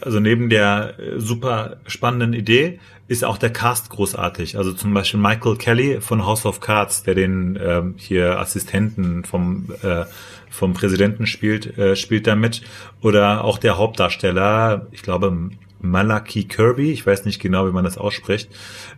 [0.00, 4.56] also neben der super spannenden Idee ist auch der Cast großartig.
[4.56, 9.66] Also zum Beispiel Michael Kelly von House of Cards, der den ähm, hier Assistenten vom
[9.82, 10.04] äh,
[10.50, 12.62] vom Präsidenten spielt, äh, spielt da mit.
[13.00, 17.98] Oder auch der Hauptdarsteller, ich glaube Malaki Kirby, ich weiß nicht genau, wie man das
[17.98, 18.50] ausspricht,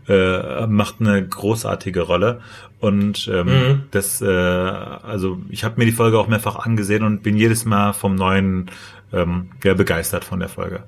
[0.08, 2.40] äh, macht eine großartige Rolle.
[2.78, 3.82] Und ähm, mhm.
[3.90, 7.92] das, äh, also ich habe mir die Folge auch mehrfach angesehen und bin jedes Mal
[7.92, 8.70] vom neuen
[9.12, 10.84] ähm, ja, begeistert von der Folge.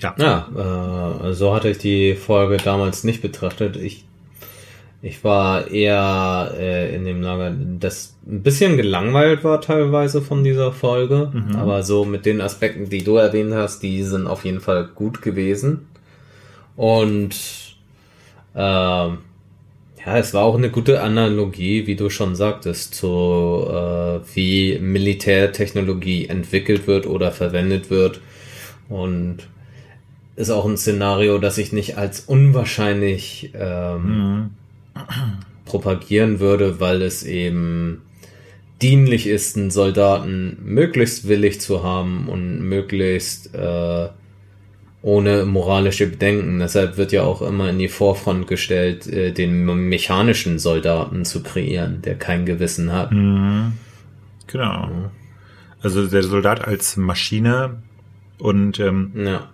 [0.00, 3.76] Ja, ja äh, so hatte ich die Folge damals nicht betrachtet.
[3.76, 4.04] Ich
[5.00, 10.72] Ich war eher äh, in dem Lager, das ein bisschen gelangweilt war teilweise von dieser
[10.72, 11.54] Folge, mhm.
[11.54, 15.22] aber so mit den Aspekten, die du erwähnt hast, die sind auf jeden Fall gut
[15.22, 15.86] gewesen.
[16.74, 17.30] Und
[18.54, 19.16] äh, ja,
[20.04, 26.88] es war auch eine gute Analogie, wie du schon sagtest, zu äh, wie Militärtechnologie entwickelt
[26.88, 28.20] wird oder verwendet wird.
[28.88, 29.46] Und
[30.34, 34.50] ist auch ein Szenario, das ich nicht als unwahrscheinlich ähm, mhm
[35.64, 38.02] propagieren würde, weil es eben
[38.80, 44.08] dienlich ist, einen Soldaten möglichst willig zu haben und möglichst äh,
[45.02, 46.58] ohne moralische Bedenken.
[46.58, 52.02] Deshalb wird ja auch immer in die Vorfront gestellt, äh, den mechanischen Soldaten zu kreieren,
[52.02, 53.12] der kein Gewissen hat.
[53.12, 53.72] Mhm.
[54.46, 55.10] Genau.
[55.82, 57.82] Also der Soldat als Maschine
[58.38, 59.48] und ähm, ja.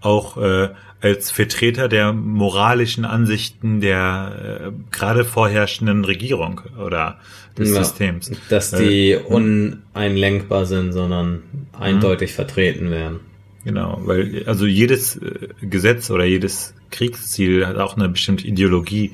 [0.00, 7.18] Auch äh, als Vertreter der moralischen Ansichten der äh, gerade vorherrschenden Regierung oder
[7.56, 8.30] des ja, Systems.
[8.48, 11.42] Dass die äh, uneinlenkbar sind, sondern
[11.78, 13.20] eindeutig vertreten werden.
[13.64, 19.12] Genau, weil also jedes äh, Gesetz oder jedes Kriegsziel hat auch eine bestimmte Ideologie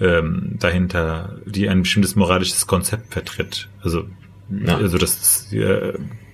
[0.00, 3.68] ähm, dahinter, die ein bestimmtes moralisches Konzept vertritt.
[3.82, 4.04] Also,
[4.50, 4.76] ja.
[4.76, 5.92] also das ist, äh,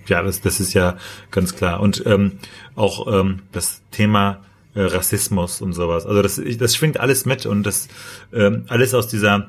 [0.08, 0.96] ja, das, das ist ja
[1.30, 1.80] ganz klar.
[1.80, 2.38] Und ähm,
[2.74, 4.40] auch ähm, das Thema
[4.74, 6.06] äh, Rassismus und sowas.
[6.06, 7.88] Also das, das schwingt alles mit und das
[8.32, 9.48] ähm, alles aus dieser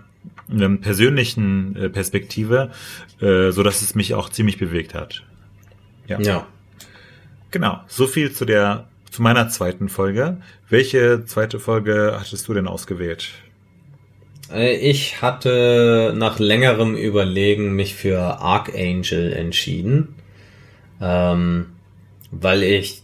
[0.52, 2.72] ähm, persönlichen äh, Perspektive,
[3.22, 5.24] äh, so dass es mich auch ziemlich bewegt hat.
[6.08, 6.20] Ja.
[6.20, 6.48] ja.
[7.52, 7.80] Genau.
[7.88, 10.38] So viel zu der zu meiner zweiten Folge.
[10.70, 13.32] Welche zweite Folge hattest du denn ausgewählt?
[14.52, 20.16] Äh, ich hatte nach längerem Überlegen mich für Archangel entschieden,
[21.02, 21.68] ähm,
[22.32, 23.04] weil ich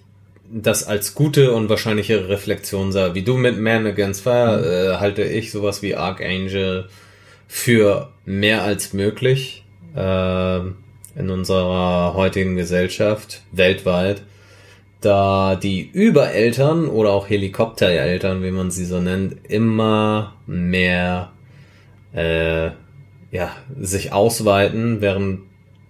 [0.51, 3.15] das als gute und wahrscheinliche Reflexion sah.
[3.15, 4.63] Wie du mit Man Against Fire, mhm.
[4.63, 6.87] äh, halte ich sowas wie Archangel
[7.47, 9.63] für mehr als möglich
[9.95, 14.21] äh, in unserer heutigen Gesellschaft, weltweit,
[15.01, 21.31] da die Übereltern oder auch Helikoptereltern, wie man sie so nennt, immer mehr
[22.13, 22.71] äh,
[23.31, 25.41] ja, sich ausweiten, während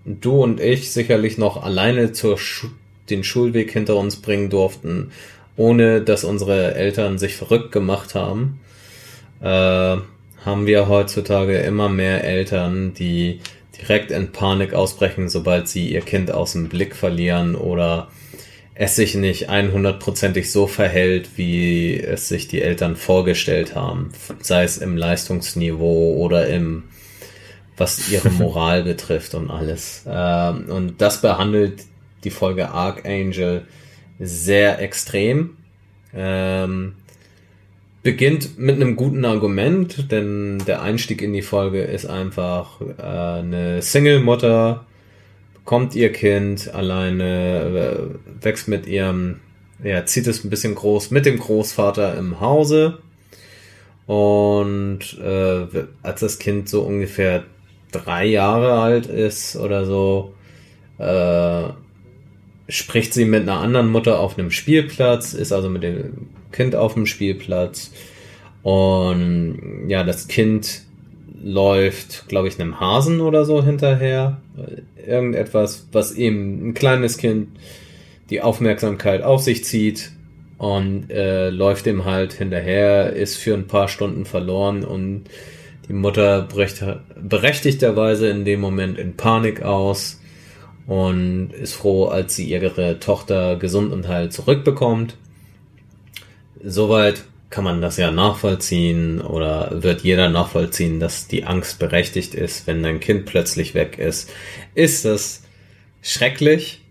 [0.06, 2.68] du und ich sicherlich noch alleine zur Sch
[3.10, 5.12] den Schulweg hinter uns bringen durften,
[5.58, 8.60] ohne dass unsere Eltern sich verrückt gemacht haben,
[9.42, 13.42] äh, haben wir heutzutage immer mehr Eltern, die
[13.80, 18.10] direkt in Panik ausbrechen, sobald sie ihr Kind aus dem Blick verlieren oder
[18.76, 24.10] es sich nicht 100%ig so verhält, wie es sich die Eltern vorgestellt haben,
[24.42, 26.84] sei es im Leistungsniveau oder im
[27.78, 30.04] was ihre Moral betrifft und alles.
[30.08, 31.84] Ähm, und das behandelt
[32.24, 33.66] die Folge Archangel
[34.20, 35.58] sehr extrem.
[36.14, 36.94] Ähm,
[38.06, 43.82] beginnt mit einem guten Argument, denn der Einstieg in die Folge ist einfach äh, eine
[43.82, 44.86] Single-Mutter,
[45.56, 49.40] bekommt ihr Kind alleine, äh, wächst mit ihrem,
[49.84, 53.00] ja, zieht es ein bisschen groß mit dem Großvater im Hause.
[54.06, 55.66] Und äh,
[56.04, 57.44] als das Kind so ungefähr
[58.04, 60.34] drei Jahre alt ist oder so,
[60.98, 61.70] äh,
[62.68, 66.94] spricht sie mit einer anderen Mutter auf einem Spielplatz, ist also mit dem Kind auf
[66.94, 67.92] dem Spielplatz
[68.66, 70.82] und ja, das Kind
[71.44, 74.42] läuft, glaube ich, einem Hasen oder so hinterher.
[75.06, 77.50] Irgendetwas, was eben ein kleines Kind
[78.32, 80.10] die Aufmerksamkeit auf sich zieht
[80.58, 85.26] und äh, läuft ihm halt hinterher, ist für ein paar Stunden verloren und
[85.88, 86.84] die Mutter bricht
[87.20, 90.20] berechtigterweise in dem Moment in Panik aus
[90.88, 95.16] und ist froh, als sie ihre Tochter gesund und heil zurückbekommt.
[96.64, 102.68] Soweit kann man das ja nachvollziehen oder wird jeder nachvollziehen, dass die Angst berechtigt ist,
[102.68, 104.32] wenn dein Kind plötzlich weg ist.
[104.74, 105.44] Ist das
[106.02, 106.82] schrecklich?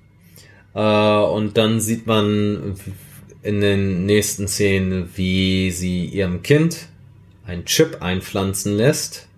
[0.74, 2.76] Äh, und dann sieht man
[3.42, 6.88] in den nächsten Szenen, wie sie ihrem Kind
[7.46, 9.28] ein Chip einpflanzen lässt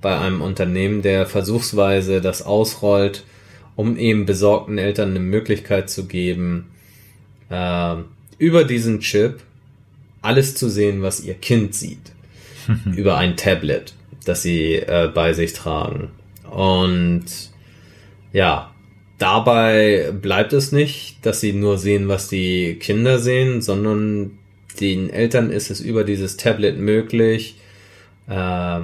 [0.00, 3.24] bei einem Unternehmen, der versuchsweise das ausrollt,
[3.76, 6.70] um eben besorgten Eltern eine Möglichkeit zu geben,
[7.50, 7.96] äh,
[8.38, 9.40] über diesen Chip
[10.22, 12.12] alles zu sehen, was ihr Kind sieht.
[12.96, 16.10] über ein Tablet, das sie äh, bei sich tragen.
[16.50, 17.24] Und
[18.32, 18.74] ja,
[19.18, 24.38] dabei bleibt es nicht, dass sie nur sehen, was die Kinder sehen, sondern
[24.80, 27.60] den Eltern ist es über dieses Tablet möglich,
[28.28, 28.80] äh,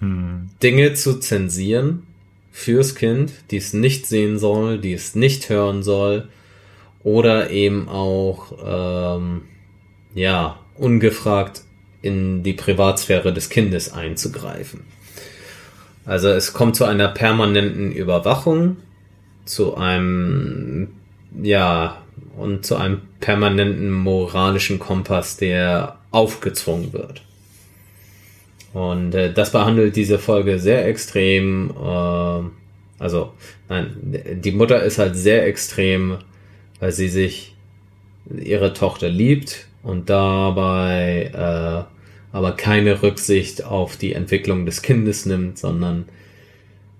[0.00, 0.50] hm.
[0.62, 2.02] Dinge zu zensieren,
[2.52, 6.28] fürs Kind, die es nicht sehen soll, die es nicht hören soll
[7.04, 9.42] oder eben auch ähm,
[10.14, 11.62] ja ungefragt
[12.00, 14.84] in die Privatsphäre des Kindes einzugreifen.
[16.06, 18.78] Also es kommt zu einer permanenten Überwachung,
[19.44, 20.88] zu einem,
[21.42, 22.02] ja,
[22.36, 27.22] und zu einem permanenten moralischen Kompass, der aufgezwungen wird.
[28.72, 31.70] Und äh, das behandelt diese Folge sehr extrem.
[31.70, 32.40] Äh,
[32.98, 33.32] also,
[33.68, 33.96] nein,
[34.42, 36.18] die Mutter ist halt sehr extrem,
[36.80, 37.54] weil sie sich
[38.38, 41.96] ihre Tochter liebt und dabei äh,
[42.36, 46.06] aber keine Rücksicht auf die Entwicklung des Kindes nimmt, sondern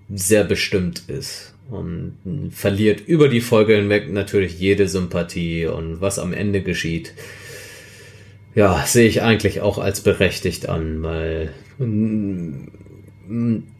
[0.09, 6.33] sehr bestimmt ist und verliert über die Folge hinweg natürlich jede Sympathie und was am
[6.33, 7.13] Ende geschieht,
[8.55, 11.53] ja, sehe ich eigentlich auch als berechtigt an, weil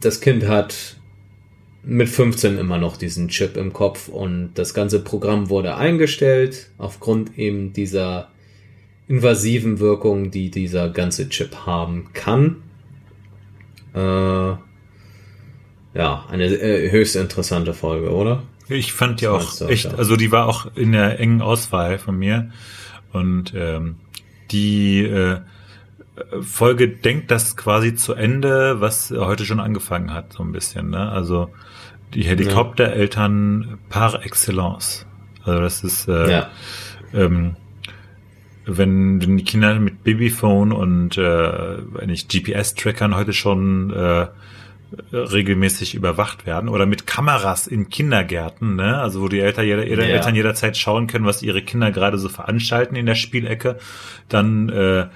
[0.00, 0.96] das Kind hat
[1.82, 7.38] mit 15 immer noch diesen Chip im Kopf und das ganze Programm wurde eingestellt aufgrund
[7.38, 8.30] eben dieser
[9.08, 12.56] invasiven Wirkung, die dieser ganze Chip haben kann.
[13.94, 14.56] Äh,
[15.98, 18.44] ja, eine äh, höchst interessante Folge, oder?
[18.68, 22.50] Ich fand die auch echt, also die war auch in der engen Auswahl von mir
[23.12, 23.96] und ähm,
[24.52, 25.40] die äh,
[26.40, 30.90] Folge denkt das quasi zu Ende, was heute schon angefangen hat, so ein bisschen.
[30.90, 31.10] Ne?
[31.10, 31.50] Also
[32.14, 35.04] die Helikoptereltern par excellence.
[35.42, 36.50] Also das ist, äh, ja.
[37.12, 37.56] ähm,
[38.66, 44.26] wenn, wenn die Kinder mit Babyphone und äh, wenn ich GPS-Trackern heute schon äh,
[45.12, 48.98] regelmäßig überwacht werden oder mit Kameras in Kindergärten, ne?
[48.98, 50.16] Also wo die Eltern, jeder, jeder ja.
[50.16, 53.78] Eltern jederzeit schauen können, was ihre Kinder gerade so veranstalten in der Spielecke,
[54.28, 55.06] dann äh,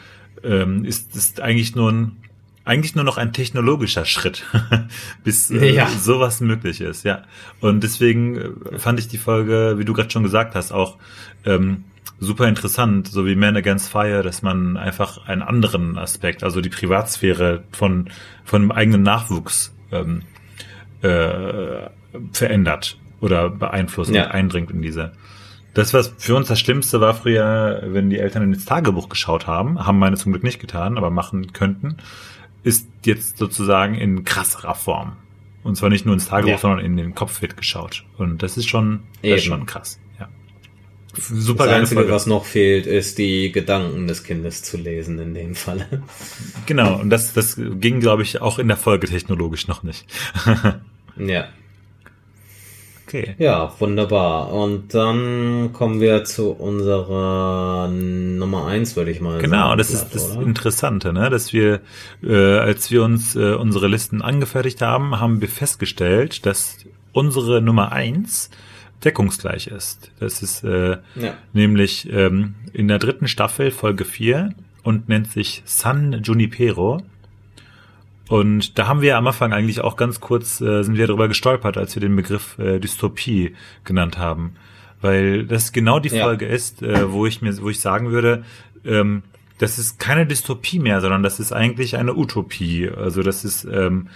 [0.45, 2.17] ähm, ist, ist eigentlich nur ein
[2.65, 4.45] eigentlich nur noch ein technologischer Schritt,
[5.25, 5.89] bis äh, ja.
[5.89, 7.25] sowas möglich ist, ja.
[7.61, 10.99] Und deswegen äh, fand ich die Folge, wie du gerade schon gesagt hast, auch
[11.45, 11.85] ähm,
[12.23, 16.71] super interessant, so wie Man Against Fire, dass man einfach einen anderen Aspekt, also die
[16.71, 18.09] Privatsphäre von
[18.45, 20.23] von dem eigenen Nachwuchs ähm,
[21.03, 21.89] äh,
[22.33, 24.25] verändert oder beeinflusst ja.
[24.25, 25.13] und eindringt in diese
[25.75, 29.85] das, was für uns das Schlimmste war früher, wenn die Eltern ins Tagebuch geschaut haben,
[29.87, 31.97] haben meine zum Glück nicht getan, aber machen könnten,
[32.63, 35.17] ist jetzt sozusagen in krasserer Form.
[35.63, 36.59] Und zwar nicht nur ins Tagebuch, ja.
[36.59, 38.05] sondern in den Kopf wird geschaut.
[38.19, 39.99] Und das ist schon, das ist schon krass.
[41.15, 42.13] Super das Einzige, Folge.
[42.13, 45.87] was noch fehlt, ist die Gedanken des Kindes zu lesen in dem Fall.
[46.67, 46.99] Genau.
[46.99, 50.07] Und das, das ging, glaube ich, auch in der Folge technologisch noch nicht.
[51.19, 51.49] ja.
[53.07, 53.35] Okay.
[53.37, 54.53] Ja, wunderbar.
[54.53, 59.63] Und dann kommen wir zu unserer Nummer eins, würde ich mal genau, sagen.
[59.65, 60.47] Genau, das ist das oder?
[60.47, 61.29] Interessante, ne?
[61.29, 61.81] dass wir,
[62.23, 66.79] äh, als wir uns äh, unsere Listen angefertigt haben, haben wir festgestellt, dass
[67.13, 68.49] unsere Nummer eins
[69.05, 70.11] deckungsgleich ist.
[70.19, 71.35] Das ist äh, ja.
[71.53, 77.03] nämlich ähm, in der dritten Staffel Folge 4 und nennt sich San Junipero.
[78.29, 81.77] Und da haben wir am Anfang eigentlich auch ganz kurz, äh, sind wir darüber gestolpert,
[81.77, 84.55] als wir den Begriff äh, Dystopie genannt haben.
[85.01, 86.25] Weil das genau die ja.
[86.25, 88.45] Folge ist, äh, wo ich mir, wo ich sagen würde,
[88.85, 89.23] ähm,
[89.59, 92.89] das ist keine Dystopie mehr, sondern das ist eigentlich eine Utopie.
[92.89, 94.09] Also das ist, ähm,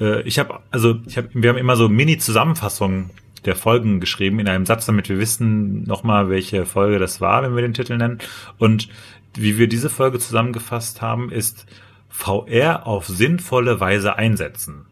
[0.00, 3.10] äh, ich habe, also ich habe, wir haben immer so Mini-Zusammenfassungen
[3.44, 7.54] der Folgen geschrieben in einem Satz, damit wir wissen nochmal, welche Folge das war, wenn
[7.54, 8.18] wir den Titel nennen.
[8.58, 8.88] Und
[9.34, 11.66] wie wir diese Folge zusammengefasst haben, ist
[12.08, 14.86] VR auf sinnvolle Weise einsetzen.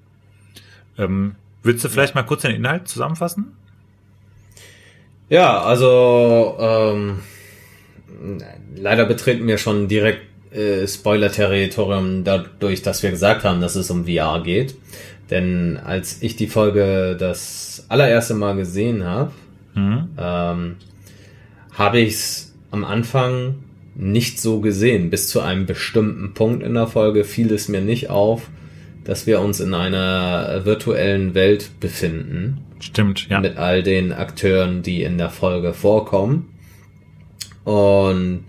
[0.97, 3.57] Ähm, willst du vielleicht mal kurz den Inhalt zusammenfassen?
[5.29, 7.21] Ja, also ähm,
[8.75, 14.07] leider betreten wir schon direkt äh, Spoiler-Territorium dadurch, dass wir gesagt haben, dass es um
[14.07, 14.75] VR geht.
[15.31, 19.33] Denn als ich die Folge das allererste Mal gesehen habe,
[19.75, 20.09] mhm.
[20.19, 20.77] ähm,
[21.73, 23.57] habe ich es am Anfang
[23.95, 25.11] nicht so gesehen.
[25.11, 28.49] Bis zu einem bestimmten Punkt in der Folge fiel es mir nicht auf,
[29.05, 32.59] dass wir uns in einer virtuellen Welt befinden.
[32.81, 33.41] Stimmt, ja.
[33.41, 36.51] Mit all den Akteuren, die in der Folge vorkommen.
[37.65, 38.45] Und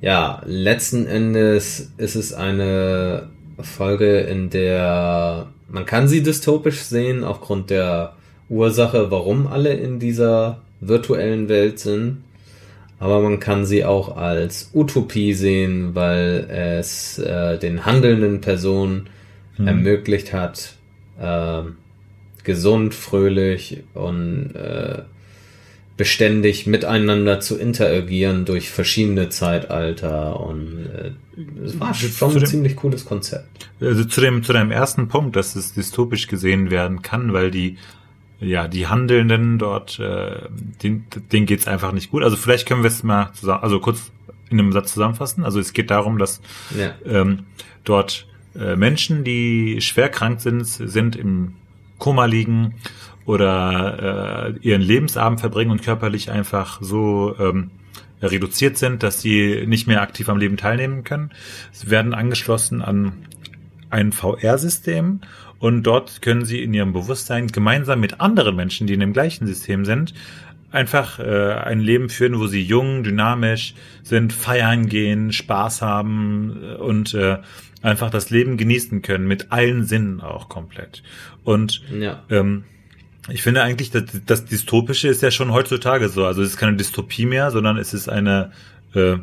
[0.00, 3.28] ja, letzten Endes ist es eine
[3.60, 8.15] Folge, in der man kann sie dystopisch sehen aufgrund der
[8.48, 12.18] Ursache, warum alle in dieser virtuellen Welt sind
[12.98, 19.08] aber man kann sie auch als Utopie sehen, weil es äh, den handelnden Personen
[19.56, 19.68] hm.
[19.68, 20.74] ermöglicht hat,
[21.20, 21.62] äh,
[22.42, 25.02] gesund, fröhlich und äh,
[25.98, 31.10] beständig miteinander zu interagieren durch verschiedene Zeitalter und äh,
[31.64, 33.68] es war schon ein dem, ziemlich cooles Konzept.
[33.80, 37.76] Also zu dem zu deinem ersten Punkt, dass es dystopisch gesehen werden kann, weil die
[38.40, 40.48] ja, die Handelnden dort, äh,
[40.82, 42.22] denen, denen geht's einfach nicht gut.
[42.22, 44.12] Also vielleicht können wir es mal zusammen, also kurz
[44.50, 45.44] in einem Satz zusammenfassen.
[45.44, 46.40] Also es geht darum, dass
[46.78, 46.94] Ja.
[47.04, 47.44] ähm,
[47.84, 51.54] dort äh, Menschen, die schwer krank sind, sind im
[51.98, 52.74] Koma liegen
[53.24, 57.70] oder äh, ihren Lebensabend verbringen und körperlich einfach so ähm,
[58.22, 61.30] reduziert sind, dass sie nicht mehr aktiv am Leben teilnehmen können.
[61.72, 63.12] Sie werden angeschlossen an
[63.90, 65.20] ein VR-System
[65.58, 69.46] und dort können sie in ihrem Bewusstsein gemeinsam mit anderen Menschen, die in dem gleichen
[69.46, 70.12] System sind,
[70.70, 76.74] einfach äh, ein Leben führen, wo sie jung, dynamisch sind, feiern gehen, Spaß haben äh,
[76.74, 77.38] und äh,
[77.82, 81.02] einfach das Leben genießen können, mit allen Sinnen auch komplett.
[81.44, 82.22] Und Ja.
[82.30, 82.64] ähm,
[83.28, 86.24] ich finde eigentlich, dass das Dystopische ist ja schon heutzutage so.
[86.26, 88.52] Also es ist keine Dystopie mehr, sondern es ist eine,
[88.94, 89.16] äh,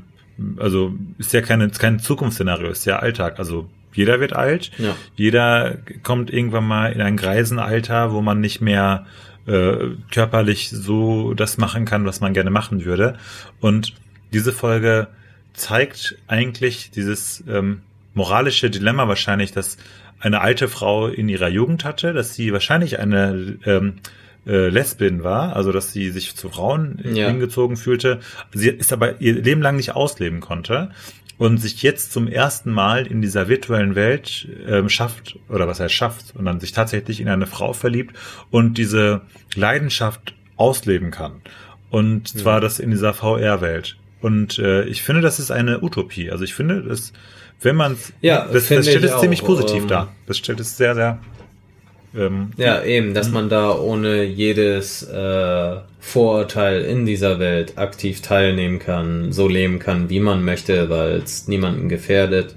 [0.57, 3.39] also ist ja keine, kein Zukunftsszenario, ist ja Alltag.
[3.39, 4.95] Also jeder wird alt, Ja.
[5.15, 9.05] jeder kommt irgendwann mal in ein Greisenalter, wo man nicht mehr
[9.45, 9.75] äh,
[10.11, 13.17] körperlich so das machen kann, was man gerne machen würde.
[13.59, 13.93] Und
[14.31, 15.07] diese Folge
[15.53, 17.81] zeigt eigentlich dieses ähm,
[18.13, 19.77] moralische Dilemma wahrscheinlich, dass
[20.19, 23.95] eine alte Frau in ihrer Jugend hatte, dass sie wahrscheinlich eine ähm,
[24.47, 27.27] äh, Lesbin war, also dass sie sich zu Frauen Ja.
[27.27, 28.19] hingezogen fühlte,
[28.53, 30.91] sie ist aber ihr Leben lang nicht ausleben konnte
[31.37, 35.93] und sich jetzt zum ersten Mal in dieser virtuellen Welt ähm, schafft, oder was heißt
[35.93, 38.15] schafft, und dann sich tatsächlich in eine Frau verliebt
[38.51, 39.21] und diese
[39.55, 41.41] Leidenschaft ausleben kann.
[41.89, 43.97] Und zwar das in dieser VR-Welt.
[44.21, 46.31] Und äh, ich finde, das ist eine Utopie.
[46.31, 47.13] Also ich finde, dass,
[47.61, 50.15] wenn man Ja, das, das stellt es ziemlich positiv ähm, dar.
[50.25, 51.19] Das stellt es sehr, sehr
[52.15, 58.79] ähm, Ja, eben, dass man da ohne jedes äh, Vorurteil in dieser Welt aktiv teilnehmen
[58.79, 62.55] kann, so leben kann, wie man möchte, weil es niemanden gefährdet.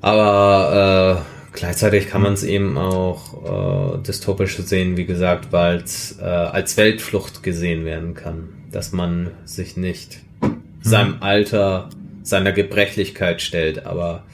[0.00, 6.18] Aber äh, gleichzeitig kann man es eben auch äh, dystopisch sehen, wie gesagt, weil es
[6.20, 10.18] äh, als Weltflucht gesehen werden kann, dass man sich nicht
[10.82, 11.88] seinem Alter,
[12.22, 14.24] seiner Gebrechlichkeit stellt, aber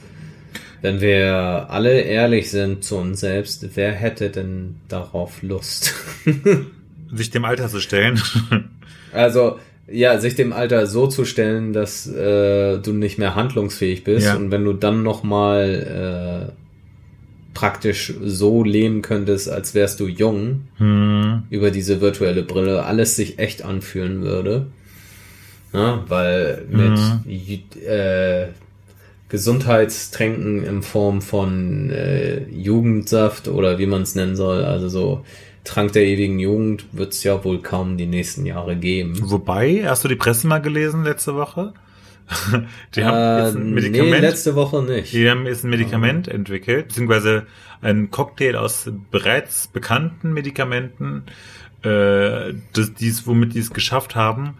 [0.80, 5.94] wenn wir alle ehrlich sind zu uns selbst, wer hätte denn darauf Lust?
[7.12, 8.20] sich dem Alter zu stellen.
[9.12, 9.58] also,
[9.90, 14.36] ja, sich dem Alter so zu stellen, dass äh, du nicht mehr handlungsfähig bist Ja.
[14.36, 16.52] und wenn du dann nochmal äh,
[17.54, 21.42] praktisch so leben könntest, als wärst du jung, hm.
[21.50, 24.66] über diese virtuelle Brille alles sich echt anfühlen würde.
[25.72, 28.48] Ja, weil mit Ju- äh,
[29.28, 35.24] Gesundheitstränken in Form von äh, Jugendsaft oder wie man es nennen soll, also so
[35.64, 39.18] Trank der ewigen Jugend, wird es ja wohl kaum die nächsten Jahre geben.
[39.30, 41.74] Wobei, hast du die Presse mal gelesen letzte Woche?
[42.94, 44.20] die haben Äh, jetzt ein nee, Medikament.
[44.22, 45.12] letzte Woche nicht.
[45.12, 47.46] Die haben jetzt ein Medikament entwickelt, beziehungsweise
[47.82, 51.24] ein Cocktail aus bereits bekannten Medikamenten,
[51.82, 54.54] äh, das, dies, womit die es geschafft haben.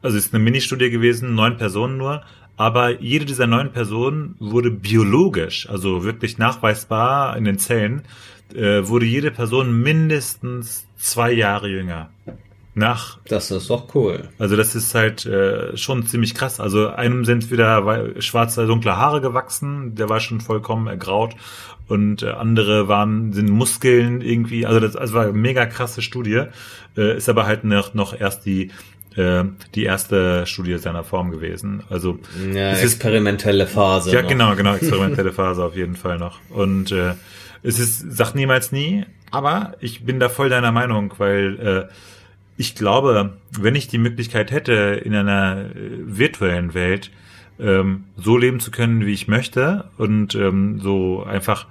[0.00, 2.22] Also es ist eine Ministudie gewesen, neun Personen nur,
[2.56, 8.02] aber jede dieser neun Personen wurde biologisch, also wirklich nachweisbar in den Zellen,
[8.54, 12.10] äh, wurde jede Person mindestens zwei Jahre jünger.
[12.74, 14.30] Nach Das ist doch cool.
[14.38, 16.58] also das ist halt äh, schon ziemlich krass.
[16.58, 21.34] Also einem sind wieder schwarze, dunkle Haare gewachsen, der war schon vollkommen ergraut
[21.88, 24.64] und äh, andere waren sind Muskeln irgendwie.
[24.64, 26.44] Also das also war eine mega krasse Studie.
[26.96, 28.70] Äh, ist aber halt noch, noch erst die
[29.16, 29.44] äh,
[29.74, 31.82] die erste Studie seiner Form gewesen.
[31.88, 32.18] Also
[32.52, 34.12] Ja, es ist experimentelle Phase.
[34.12, 34.28] ja, noch.
[34.28, 36.40] genau, genau, experimentelle Phase auf jeden Fall noch.
[36.50, 37.14] Und äh,
[37.62, 41.92] es ist, sagt niemals nie, aber ich bin da voll deiner Meinung, weil äh,
[42.56, 47.10] ich glaube, wenn ich die Möglichkeit hätte, in einer äh, virtuellen Welt
[47.58, 51.66] ähm, so leben zu können, wie ich möchte und ähm, so einfach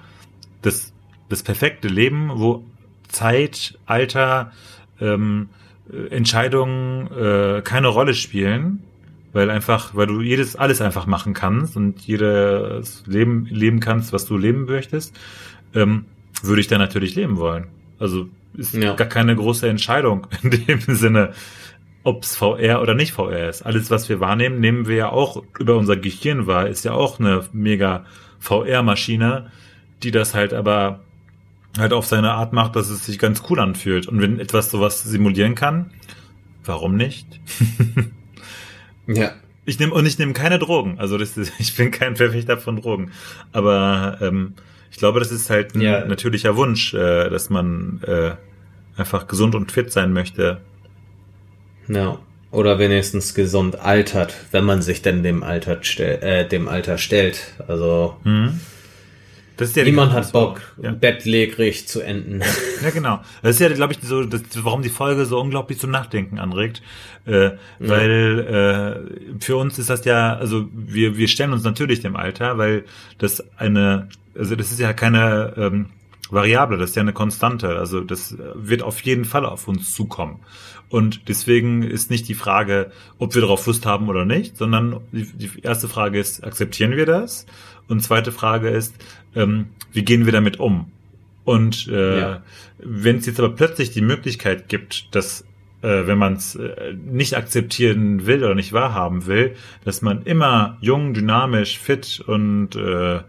[0.61, 0.93] das,
[1.29, 2.63] das perfekte Leben, wo
[3.07, 4.51] Zeit, Alter,
[4.99, 5.60] ähm, äh,
[6.09, 8.83] Entscheidungen äh, keine Rolle spielen,
[9.33, 14.25] weil einfach, weil du jedes alles einfach machen kannst und jedes Leben leben kannst, was
[14.25, 15.17] du leben möchtest,
[15.73, 16.05] ähm,
[16.43, 17.67] würde ich dann natürlich leben wollen.
[17.99, 18.93] Also ist Ja.
[18.95, 21.31] gar keine große Entscheidung in dem Sinne,
[22.03, 23.61] ob's VR oder nicht VR ist.
[23.61, 26.67] Alles, was wir wahrnehmen, nehmen wir ja auch über unser Gehirn wahr.
[26.67, 28.05] Ist ja auch eine mega
[28.39, 29.51] VR-Maschine,
[30.03, 31.01] die das halt aber
[31.77, 34.07] halt auf seine Art macht, dass es sich ganz cool anfühlt.
[34.07, 35.91] Und wenn etwas sowas simulieren kann,
[36.65, 37.39] warum nicht?
[39.07, 39.31] Ja.
[39.65, 40.99] Ich nehme und ich nehme keine Drogen.
[40.99, 43.11] Also das ist, ich bin kein Verfechter von Drogen.
[43.51, 44.53] Aber ähm,
[44.91, 46.05] ich glaube, das ist halt ein Ja.
[46.05, 48.31] natürlicher Wunsch, äh, dass man äh,
[48.95, 50.61] einfach gesund und fit sein möchte.
[51.87, 52.19] Ja.
[52.51, 57.53] Oder wenigstens gesund altert, wenn man sich denn dem Alter, stell, äh, dem Alter stellt.
[57.67, 58.59] Also Mhm.
[59.61, 60.89] Das ist ja Niemand hat Bock, ja.
[60.89, 62.41] bettlägerig zu enden.
[62.81, 63.21] Ja, genau.
[63.43, 66.81] Das ist ja, glaube ich, so, das, warum die Folge so unglaublich zum Nachdenken anregt.
[67.27, 68.39] Äh, weil
[69.37, 72.85] äh, für uns ist das ja, also wir, wir stellen uns natürlich dem Alter, weil
[73.19, 75.85] das eine, also das ist ja keine ähm,
[76.31, 77.77] Variable, das ist ja eine Konstante.
[77.77, 80.39] Also das wird auf jeden Fall auf uns zukommen.
[80.89, 85.25] Und deswegen ist nicht die Frage, ob wir darauf Lust haben oder nicht, sondern die,
[85.25, 87.45] die erste Frage ist, akzeptieren wir das?
[87.87, 88.95] Und zweite Frage ist,
[89.35, 90.91] ähm, wie gehen wir damit um?
[91.43, 92.43] Und äh, ja.
[92.79, 95.43] wenn es jetzt aber plötzlich die Möglichkeit gibt, dass
[95.81, 100.77] äh, wenn man es äh, nicht akzeptieren will oder nicht wahrhaben will, dass man immer
[100.81, 103.21] jung, dynamisch, fit und äh,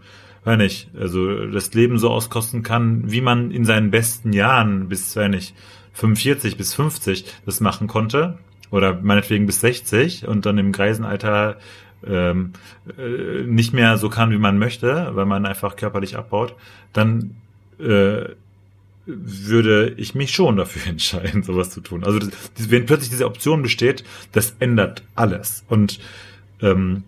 [0.43, 5.15] weiß nicht, also das Leben so auskosten kann, wie man in seinen besten Jahren bis,
[5.15, 5.55] weiß nicht,
[5.93, 8.37] 45 bis 50 das machen konnte
[8.71, 11.57] oder meinetwegen bis 60 und dann im Greisenalter
[12.05, 12.53] ähm,
[12.97, 16.55] äh, nicht mehr so kann, wie man möchte, weil man einfach körperlich abbaut,
[16.91, 17.35] dann
[17.79, 18.25] äh,
[19.05, 22.03] würde ich mich schon dafür entscheiden, sowas zu tun.
[22.03, 22.31] Also das,
[22.69, 25.65] wenn plötzlich diese Option besteht, das ändert alles.
[25.67, 25.99] Und
[26.61, 27.03] ähm,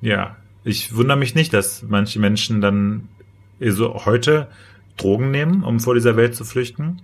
[0.00, 3.08] ja, ich wundere mich nicht, dass manche Menschen dann
[3.60, 4.48] so heute
[4.96, 7.00] Drogen nehmen, um vor dieser Welt zu flüchten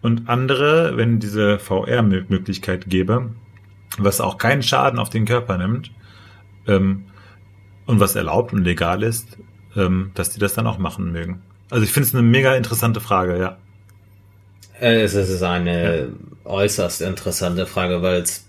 [0.00, 3.30] und andere, wenn diese VR-Möglichkeit gäbe,
[3.98, 5.90] was auch keinen Schaden auf den Körper nimmt
[6.66, 7.04] ähm,
[7.86, 9.38] und was erlaubt und legal ist,
[9.76, 11.42] ähm, dass die das dann auch machen mögen.
[11.70, 13.56] Also ich finde es eine mega interessante Frage, ja.
[14.78, 16.06] Es ist eine ja.
[16.44, 18.46] äußerst interessante Frage, weil es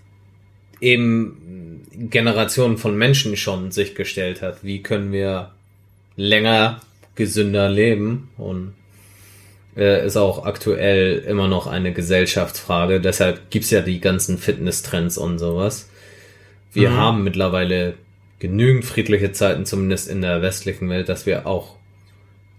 [0.80, 4.64] eben Generationen von Menschen schon sich gestellt hat.
[4.64, 5.52] Wie können wir
[6.16, 6.80] länger
[7.14, 8.30] gesünder leben?
[8.36, 8.74] Und
[9.76, 13.00] äh, ist auch aktuell immer noch eine Gesellschaftsfrage.
[13.00, 15.88] Deshalb gibt's ja die ganzen Fitness-Trends und sowas.
[16.72, 16.96] Wir mhm.
[16.96, 17.94] haben mittlerweile
[18.44, 21.76] genügend friedliche Zeiten, zumindest in der westlichen Welt, dass wir auch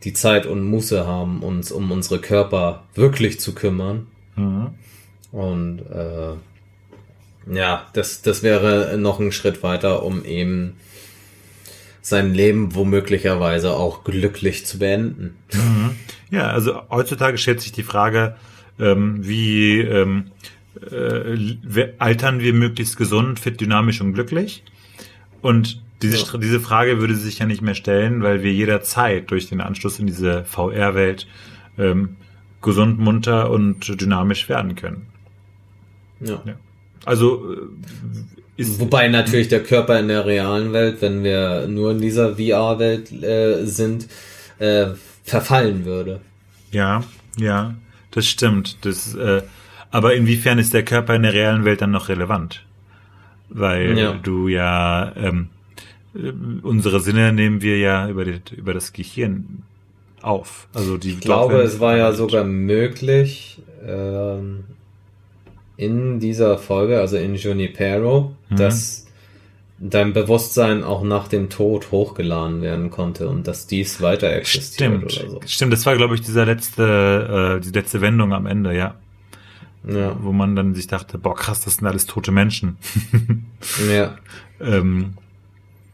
[0.04, 4.08] die Zeit und Muße haben, uns um unsere Körper wirklich zu kümmern.
[4.36, 4.70] Mhm.
[5.32, 6.34] Und äh,
[7.56, 10.74] ja, das, das wäre noch ein Schritt weiter, um eben
[12.02, 15.36] sein Leben womöglicherweise auch glücklich zu beenden.
[15.54, 15.92] Mhm.
[16.32, 18.38] Ja, also heutzutage stellt sich die Frage,
[18.80, 20.32] ähm, wie ähm,
[20.92, 24.64] äh, altern wir möglichst gesund, fit, dynamisch und glücklich?
[25.46, 26.39] Und diese, ja.
[26.39, 30.08] diese Frage würde sich ja nicht mehr stellen, weil wir jederzeit durch den Anschluss in
[30.08, 31.28] diese VR-Welt
[31.78, 32.16] ähm,
[32.64, 35.06] gesund, munter und dynamisch werden können.
[36.20, 36.41] Ja.
[36.48, 36.56] ja.
[37.06, 37.58] Also äh,
[38.58, 43.12] ist, Wobei natürlich der Körper in der realen Welt, wenn wir nur in dieser VR-Welt
[43.12, 44.08] äh, sind,
[44.58, 44.88] äh,
[45.24, 46.22] verfallen würde.
[46.72, 47.04] Ja,
[47.38, 47.76] ja,
[48.10, 48.84] das stimmt.
[48.84, 49.43] Das, äh,
[49.91, 52.64] aber inwiefern ist der Körper in der realen Welt dann noch relevant?
[53.50, 54.14] Weil ja.
[54.14, 55.50] du ja ähm,
[56.16, 56.32] äh,
[56.64, 59.64] unsere Sinne nehmen wir ja über, die, über das Gehirn
[60.22, 60.68] auf.
[60.74, 64.64] Also die ich glaube, es war ja sogar möglich, ähm,
[65.78, 68.56] in dieser Folge, also in Junipero, mhm.
[68.56, 69.08] dass
[69.78, 75.04] dein Bewusstsein auch nach dem Tod hochgeladen werden konnte und dass dies weiter existiert Stimmt.
[75.04, 75.39] oder so.
[75.46, 78.96] Stimmt, das war, glaube ich, dieser letzte, äh, die letzte Wendung am Ende, ja.
[79.88, 80.18] Ja.
[80.20, 82.78] Wo man dann sich dachte, boah, krass, das sind alles tote Menschen.
[83.90, 84.16] ja.
[84.60, 85.14] ähm,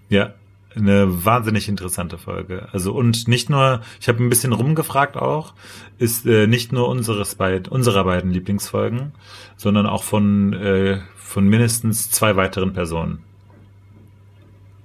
[0.09, 0.33] ja,
[0.75, 2.69] eine wahnsinnig interessante Folge.
[2.71, 5.53] Also und nicht nur, ich habe ein bisschen rumgefragt auch,
[5.97, 9.11] ist äh, nicht nur unseres beid, unserer beiden Lieblingsfolgen,
[9.57, 13.19] sondern auch von äh, von mindestens zwei weiteren Personen.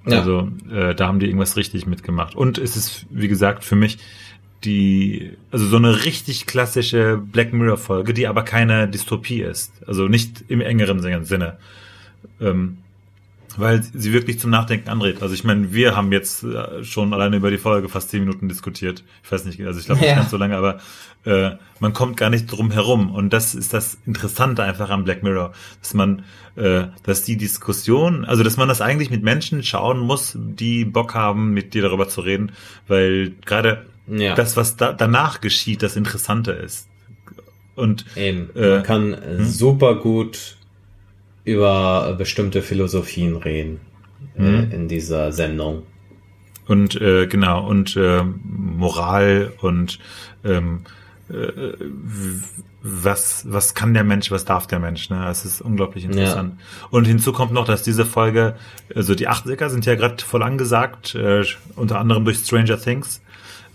[0.05, 0.19] Ja.
[0.19, 2.35] Also äh, da haben die irgendwas richtig mitgemacht.
[2.35, 3.99] Und es ist, wie gesagt, für mich
[4.63, 9.71] die, also so eine richtig klassische Black Mirror Folge, die aber keine Dystopie ist.
[9.87, 11.57] Also nicht im engeren Sinne.
[12.41, 12.77] Ähm,
[13.57, 15.21] weil sie wirklich zum Nachdenken anregt.
[15.21, 18.47] Also ich meine, wir haben jetzt äh, schon alleine über die Folge fast zehn Minuten
[18.47, 19.03] diskutiert.
[19.23, 20.15] Ich weiß nicht, also ich glaube nicht ja.
[20.15, 20.79] ganz so lange, aber
[21.25, 23.11] äh, man kommt gar nicht drum herum.
[23.11, 26.23] Und das ist das Interessante einfach am Black Mirror, dass man,
[26.55, 31.15] äh, dass die Diskussion, also dass man das eigentlich mit Menschen schauen muss, die Bock
[31.15, 32.51] haben, mit dir darüber zu reden,
[32.87, 34.35] weil gerade ja.
[34.35, 36.87] das, was da, danach geschieht, das Interessante ist.
[37.75, 38.49] Und Eben.
[38.55, 39.45] man äh, kann hm?
[39.45, 40.57] super gut
[41.43, 43.79] über bestimmte Philosophien reden
[44.37, 44.71] äh, mhm.
[44.71, 45.83] in dieser Sendung.
[46.67, 49.99] Und äh, genau, und äh, Moral und
[50.43, 50.81] ähm,
[51.29, 51.73] äh,
[52.81, 55.27] was, was kann der Mensch, was darf der Mensch, ne?
[55.29, 56.55] Es ist unglaublich interessant.
[56.57, 56.87] Ja.
[56.89, 58.55] Und hinzu kommt noch, dass diese Folge,
[58.95, 61.43] also die 80er sind ja gerade voll angesagt, äh,
[61.75, 63.21] unter anderem durch Stranger Things.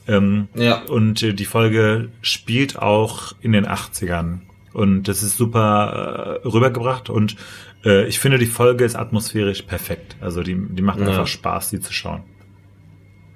[0.08, 0.82] Ähm, ja.
[0.82, 4.40] Und äh, die Folge spielt auch in den 80ern.
[4.72, 7.36] Und das ist super äh, rübergebracht und
[7.84, 10.16] äh, ich finde, die Folge ist atmosphärisch perfekt.
[10.20, 11.08] Also die, die macht ja.
[11.08, 12.22] einfach Spaß, die zu schauen.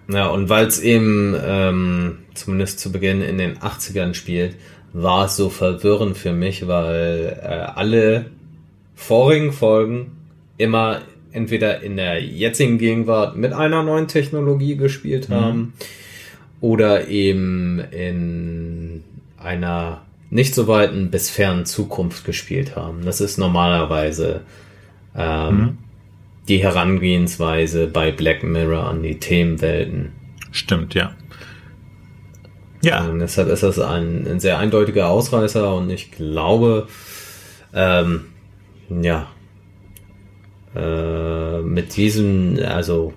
[0.08, 4.56] Ja, und weil es eben ähm, zumindest zu Beginn in den 80ern spielt,
[4.92, 8.26] war es so verwirrend für mich, weil äh, alle
[8.94, 10.12] vorigen Folgen
[10.56, 11.02] immer
[11.32, 15.72] entweder in der jetzigen Gegenwart mit einer neuen Technologie gespielt haben mhm.
[16.60, 19.04] Oder eben in
[19.38, 23.04] einer nicht so weiten bis fernen Zukunft gespielt haben.
[23.04, 24.42] Das ist normalerweise
[25.16, 25.78] ähm, mhm.
[26.48, 30.12] die Herangehensweise bei Black Mirror an die Themenwelten.
[30.50, 31.12] Stimmt, ja.
[32.82, 33.04] Ja.
[33.04, 36.86] Und deshalb ist das ein, ein sehr eindeutiger Ausreißer und ich glaube,
[37.74, 38.26] ähm,
[38.88, 39.28] ja,
[40.74, 43.14] äh, mit diesem, also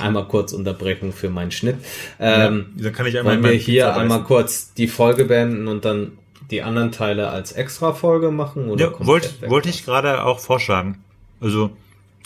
[0.00, 1.76] einmal kurz Unterbrechung für meinen Schnitt.
[2.18, 5.84] Ähm, ja, dann kann ich einmal wollen wir hier einmal kurz die Folge beenden und
[5.84, 6.12] dann
[6.50, 8.68] die anderen Teile als Extra-Folge machen?
[8.70, 11.02] Oder ja, wollte wollt ich gerade auch vorschlagen.
[11.40, 11.70] Also,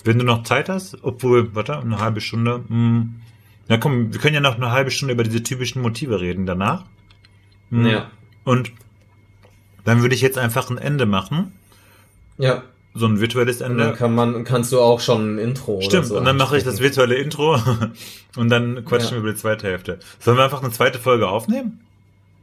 [0.05, 3.15] wenn du noch Zeit hast, obwohl, warte, eine halbe Stunde, mh, hm,
[3.69, 6.85] na komm, wir können ja noch eine halbe Stunde über diese typischen Motive reden danach.
[7.71, 7.91] Mh, hm.
[7.91, 8.11] ja.
[8.45, 8.73] Und
[9.85, 11.53] dann würde ich jetzt einfach ein Ende machen.
[12.39, 12.63] Ja
[12.95, 13.85] so ein virtuelles Ende.
[13.85, 15.81] Und dann kann man, kannst du auch schon ein Intro.
[15.81, 17.59] Stimmt, so und dann mache ich das virtuelle Intro
[18.37, 19.17] und dann quatschen ja.
[19.17, 19.99] wir über die zweite Hälfte.
[20.19, 21.81] Sollen wir einfach eine zweite Folge aufnehmen?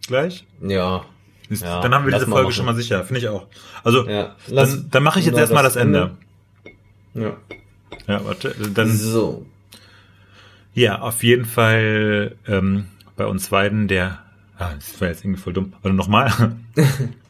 [0.08, 0.46] Gleich?
[0.62, 1.06] Ja.
[1.50, 2.54] Ist, ja dann haben wir diese Folge machen.
[2.54, 3.48] schon mal sicher, finde ich auch.
[3.84, 6.12] Also, ja, dann, dann mache ich jetzt erstmal das, das Ende.
[7.14, 7.28] Ende.
[7.28, 7.58] Ja.
[8.08, 8.96] Ja, warte, dann.
[8.96, 9.46] So.
[10.74, 12.86] Ja, auf jeden Fall ähm,
[13.16, 14.20] bei uns beiden der.
[14.58, 15.74] Ah, das war jetzt irgendwie voll dumm.
[15.82, 16.32] Also nochmal.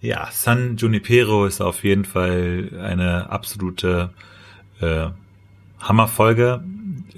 [0.00, 4.10] Ja, San Junipero ist auf jeden Fall eine absolute
[4.80, 5.08] äh,
[5.80, 6.62] Hammerfolge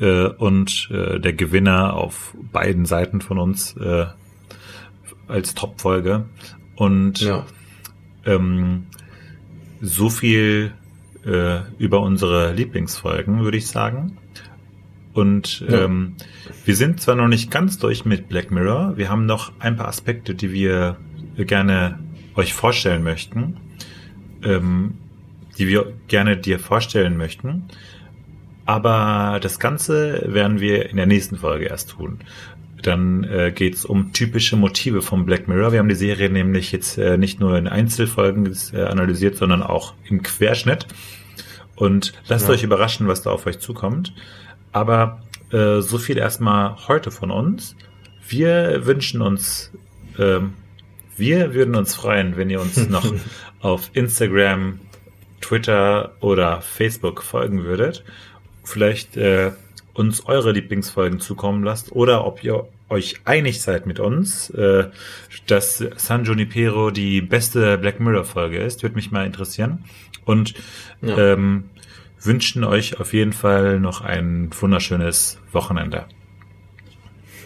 [0.00, 4.06] äh, und äh, der Gewinner auf beiden Seiten von uns äh,
[5.28, 6.24] als Topfolge.
[6.74, 7.44] Und ja.
[8.24, 8.86] ähm,
[9.82, 10.72] so viel
[11.26, 14.16] äh, über unsere Lieblingsfolgen, würde ich sagen.
[15.12, 15.84] Und ja.
[15.84, 16.16] ähm,
[16.64, 19.88] wir sind zwar noch nicht ganz durch mit Black Mirror, wir haben noch ein paar
[19.88, 20.96] Aspekte, die wir
[21.36, 21.98] gerne
[22.36, 23.56] euch vorstellen möchten,
[24.44, 24.98] ähm,
[25.58, 27.64] die wir gerne dir vorstellen möchten.
[28.66, 32.20] Aber das Ganze werden wir in der nächsten Folge erst tun.
[32.82, 35.72] Dann äh, geht es um typische Motive von Black Mirror.
[35.72, 39.94] Wir haben die Serie nämlich jetzt äh, nicht nur in Einzelfolgen äh, analysiert, sondern auch
[40.08, 40.86] im Querschnitt.
[41.74, 42.54] Und lasst ja.
[42.54, 44.14] euch überraschen, was da auf euch zukommt.
[44.72, 47.76] Aber äh, so viel erstmal heute von uns.
[48.26, 49.72] Wir wünschen uns
[50.18, 50.54] ähm,
[51.20, 53.04] wir würden uns freuen, wenn ihr uns noch
[53.60, 54.80] auf Instagram,
[55.40, 58.04] Twitter oder Facebook folgen würdet.
[58.64, 59.52] Vielleicht äh,
[59.94, 64.88] uns eure Lieblingsfolgen zukommen lasst oder ob ihr euch einig seid mit uns, äh,
[65.46, 69.84] dass San Junipero die beste Black Mirror Folge ist, würde mich mal interessieren.
[70.24, 70.54] Und
[71.00, 71.16] ja.
[71.16, 71.70] ähm,
[72.20, 76.04] wünschen euch auf jeden Fall noch ein wunderschönes Wochenende.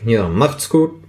[0.05, 1.04] Ja, macht's gut.